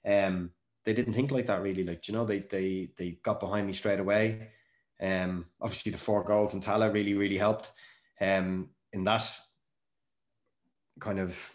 [0.04, 0.50] And um,
[0.84, 1.84] they didn't think like that really.
[1.84, 4.48] Like, you know, they, they, they got behind me straight away.
[5.00, 7.70] Um, obviously the four goals in Tallaght really, really helped
[8.20, 9.30] um, in that
[11.00, 11.50] kind of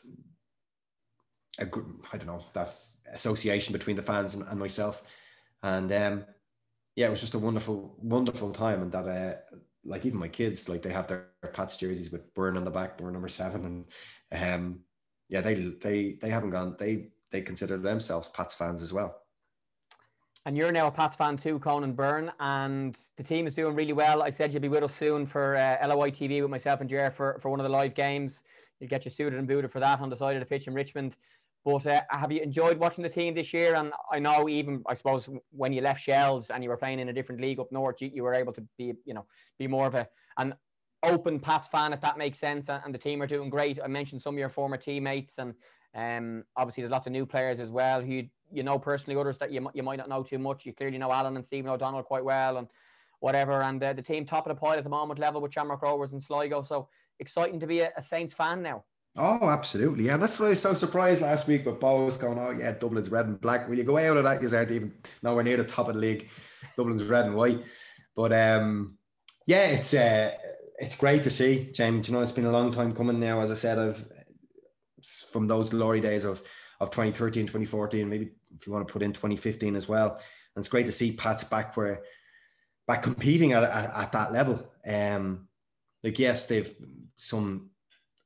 [1.60, 2.74] I don't know that
[3.14, 5.04] association between the fans and, and myself.
[5.64, 6.26] And um,
[6.96, 8.82] yeah, it was just a wonderful, wonderful time.
[8.82, 12.58] And that, uh, like even my kids, like they have their Pats jerseys with Byrne
[12.58, 13.86] on the back, Byrne number seven,
[14.32, 14.80] and um,
[15.30, 16.76] yeah, they they they haven't gone.
[16.78, 19.16] They they consider themselves Pats fans as well.
[20.46, 23.94] And you're now a Pats fan too, Conan Byrne, and the team is doing really
[23.94, 24.24] well.
[24.24, 27.12] I said you'll be with us soon for uh, LOI TV with myself and Jer
[27.12, 28.44] for, for one of the live games.
[28.80, 30.74] You'll get you suited and booted for that on the side of the pitch in
[30.74, 31.18] Richmond.
[31.64, 33.76] But uh, have you enjoyed watching the team this year?
[33.76, 37.10] And I know even I suppose when you left Shels and you were playing in
[37.10, 39.28] a different league up north, you, you were able to be you know
[39.60, 40.56] be more of a an
[41.04, 42.70] open Pats fan if that makes sense.
[42.70, 43.78] And, and the team are doing great.
[43.84, 45.54] I mentioned some of your former teammates, and
[45.94, 49.52] um, obviously there's lots of new players as well who you know personally, others that
[49.52, 50.66] you you might not know too much.
[50.66, 52.68] You clearly know Alan and Stephen O'Donnell quite well, and
[53.20, 53.62] whatever.
[53.62, 56.14] And uh, the team top of the pile at the moment level with Shamrock Rovers
[56.14, 56.62] and Sligo.
[56.62, 56.90] So
[57.20, 58.84] exciting to be a, a Saints fan now.
[59.18, 60.06] Oh, absolutely.
[60.06, 63.10] Yeah, that's why I was so surprised last week with Bohs going, oh, yeah, Dublin's
[63.10, 63.68] red and black.
[63.68, 64.42] Will you go out of that?
[64.42, 66.30] You aren't even nowhere near the top of the league.
[66.78, 67.62] Dublin's red and white.
[68.16, 68.98] But um,
[69.46, 70.34] yeah, it's uh,
[70.80, 72.08] it's great to see, James.
[72.08, 73.42] You know, it's been a long time coming now.
[73.42, 74.06] As I said, I've
[75.32, 76.42] from those glory days of
[76.82, 80.20] of 2013, 2014, maybe if you want to put in 2015 as well.
[80.56, 82.02] And it's great to see Pat's back where
[82.88, 84.68] back competing at, at, at that level.
[84.86, 85.48] Um,
[86.04, 86.74] like yes, they've
[87.18, 87.70] some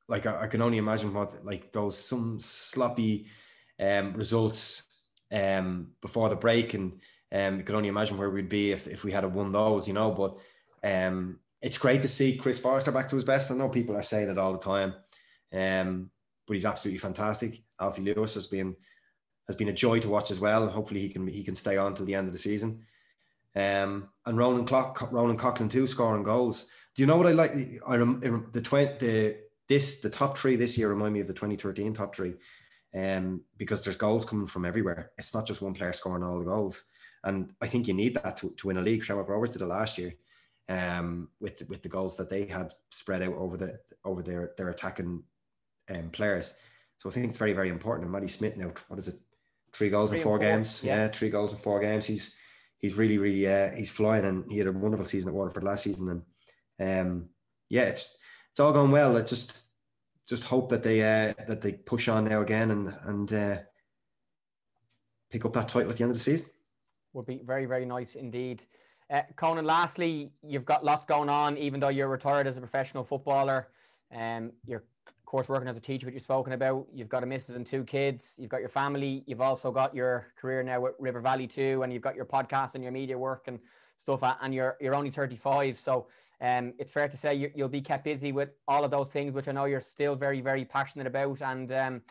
[0.08, 3.26] like I, I, can only imagine what like those some sloppy
[3.78, 7.00] um, results um, before the break, and
[7.32, 9.86] um, you can only imagine where we'd be if, if we had a won those,
[9.86, 10.10] you know.
[10.10, 10.38] But
[10.82, 13.50] um, it's great to see Chris Forrester back to his best.
[13.50, 14.94] I know people are saying it all the time,
[15.52, 16.10] um,
[16.46, 17.62] but he's absolutely fantastic.
[17.80, 18.76] Alfie Lewis has been
[19.46, 20.68] has been a joy to watch as well.
[20.68, 22.84] Hopefully he can he can stay on till the end of the season.
[23.54, 26.66] Um, and Ronan Clock, Ronan Coughlan too, scoring goals.
[26.94, 27.52] Do you know what I like?
[27.86, 29.36] I the twenty the
[29.68, 32.34] this the top three this year remind me of the 2013 top three,
[32.94, 35.12] um, because there's goals coming from everywhere.
[35.18, 36.84] It's not just one player scoring all the goals,
[37.24, 39.02] and I think you need that to, to win a league.
[39.02, 40.14] Shamrock Rovers did it last year,
[40.68, 44.70] um, with with the goals that they had spread out over the over their their
[44.70, 45.22] attacking
[45.90, 46.56] um, players.
[46.98, 48.04] So I think it's very very important.
[48.04, 49.16] And Matty Smith now, what is it?
[49.72, 50.82] Three goals three in four, four games.
[50.82, 50.96] Yeah.
[50.96, 51.08] yeah.
[51.08, 52.06] three goals in four games.
[52.06, 52.36] He's
[52.78, 55.84] he's really really uh, he's flying, and he had a wonderful season at Waterford last
[55.84, 56.24] season,
[56.78, 57.28] and um,
[57.68, 58.18] yeah, it's
[58.52, 59.16] it's all going well.
[59.16, 59.62] I just
[60.26, 63.58] just hope that they uh, that they push on now again and and uh,
[65.30, 66.48] pick up that title at the end of the season.
[67.12, 68.64] Would be very very nice indeed.
[69.08, 73.04] Uh, Conan, lastly, you've got lots going on, even though you're retired as a professional
[73.04, 73.68] footballer.
[74.12, 74.82] Um, you're,
[75.26, 76.86] course, working as a teacher, which you've spoken about.
[76.94, 78.36] You've got a missus and two kids.
[78.38, 79.24] You've got your family.
[79.26, 82.74] You've also got your career now with River Valley too, and you've got your podcast
[82.74, 83.58] and your media work and
[83.96, 84.22] stuff.
[84.40, 86.06] And you're you're only 35, so
[86.40, 89.32] um, it's fair to say you, will be kept busy with all of those things,
[89.32, 91.40] which I know you're still very, very passionate about.
[91.40, 92.02] And um,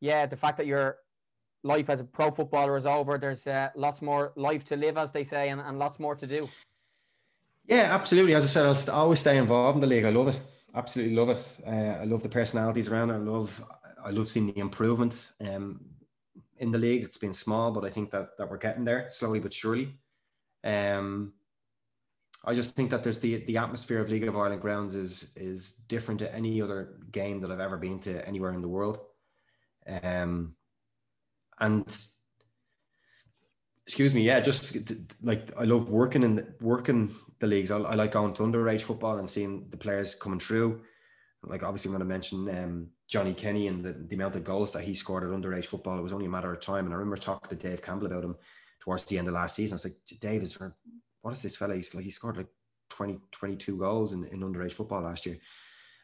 [0.00, 0.98] yeah, the fact that your
[1.62, 5.12] life as a pro footballer is over, there's uh, lots more life to live, as
[5.12, 6.48] they say, and, and lots more to do.
[7.66, 8.34] Yeah, absolutely.
[8.34, 10.04] As I said, I'll always stay involved in the league.
[10.04, 10.40] I love it.
[10.76, 11.42] Absolutely love it.
[11.66, 13.10] Uh, I love the personalities around.
[13.10, 13.14] It.
[13.14, 13.64] I love,
[14.04, 15.80] I love seeing the improvement um,
[16.58, 17.02] in the league.
[17.02, 19.94] It's been small, but I think that that we're getting there slowly but surely.
[20.62, 21.32] Um,
[22.44, 25.70] I just think that there's the the atmosphere of League of Ireland grounds is is
[25.88, 28.98] different to any other game that I've ever been to anywhere in the world.
[30.02, 30.56] Um,
[31.58, 31.86] and
[33.86, 34.76] excuse me, yeah, just
[35.22, 37.70] like I love working in working the leagues.
[37.70, 40.82] I, I, like going to underage football and seeing the players coming through.
[41.42, 44.72] Like obviously, I'm going to mention um, Johnny Kenny and the, the amount of goals
[44.72, 45.98] that he scored at underage football.
[45.98, 46.86] It was only a matter of time.
[46.86, 48.36] And I remember talking to Dave Campbell about him
[48.80, 49.74] towards the end of last season.
[49.74, 50.58] I was like, Dave, is
[51.22, 51.74] what is this fella?
[51.74, 52.48] He's like, he scored like
[52.90, 55.38] 20, 22 goals in, in underage football last year.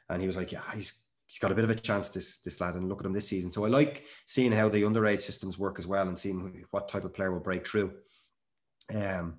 [0.08, 2.60] And he was like, yeah, he's, he's got a bit of a chance, this, this
[2.60, 3.52] lad, and look at him this season.
[3.52, 7.04] So I like seeing how the underage systems work as well and seeing what type
[7.04, 7.92] of player will break through.
[8.92, 9.38] Um,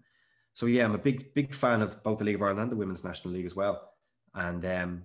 [0.54, 2.76] so yeah, I'm a big, big fan of both the League of Ireland and the
[2.76, 3.89] Women's National League as well.
[4.36, 5.04] And um,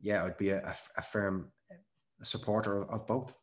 [0.00, 1.50] yeah, I'd be a, a firm
[2.22, 3.34] supporter of, both.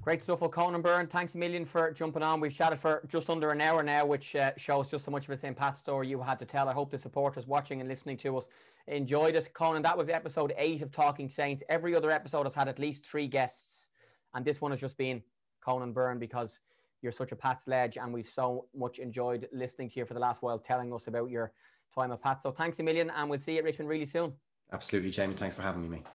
[0.00, 1.06] Great stuff, Conan Byrne.
[1.06, 2.40] Thanks a million for jumping on.
[2.40, 5.30] We've chatted for just under an hour now, which uh, shows just how much of
[5.30, 5.56] a St.
[5.56, 6.68] Pat story you had to tell.
[6.68, 8.48] I hope the supporters watching and listening to us
[8.86, 9.52] enjoyed it.
[9.52, 11.62] Conan, that was episode eight of Talking Saints.
[11.68, 13.88] Every other episode has had at least three guests,
[14.34, 15.22] and this one has just been
[15.60, 16.60] Conan Byrne because
[17.02, 20.20] you're such a Pat sledge, and we've so much enjoyed listening to you for the
[20.20, 21.52] last while, telling us about your
[21.94, 22.42] time at Pat.
[22.42, 24.32] So thanks a million, and we'll see you at Richmond really soon.
[24.72, 25.34] Absolutely, Jamie.
[25.34, 26.02] Thanks for having me.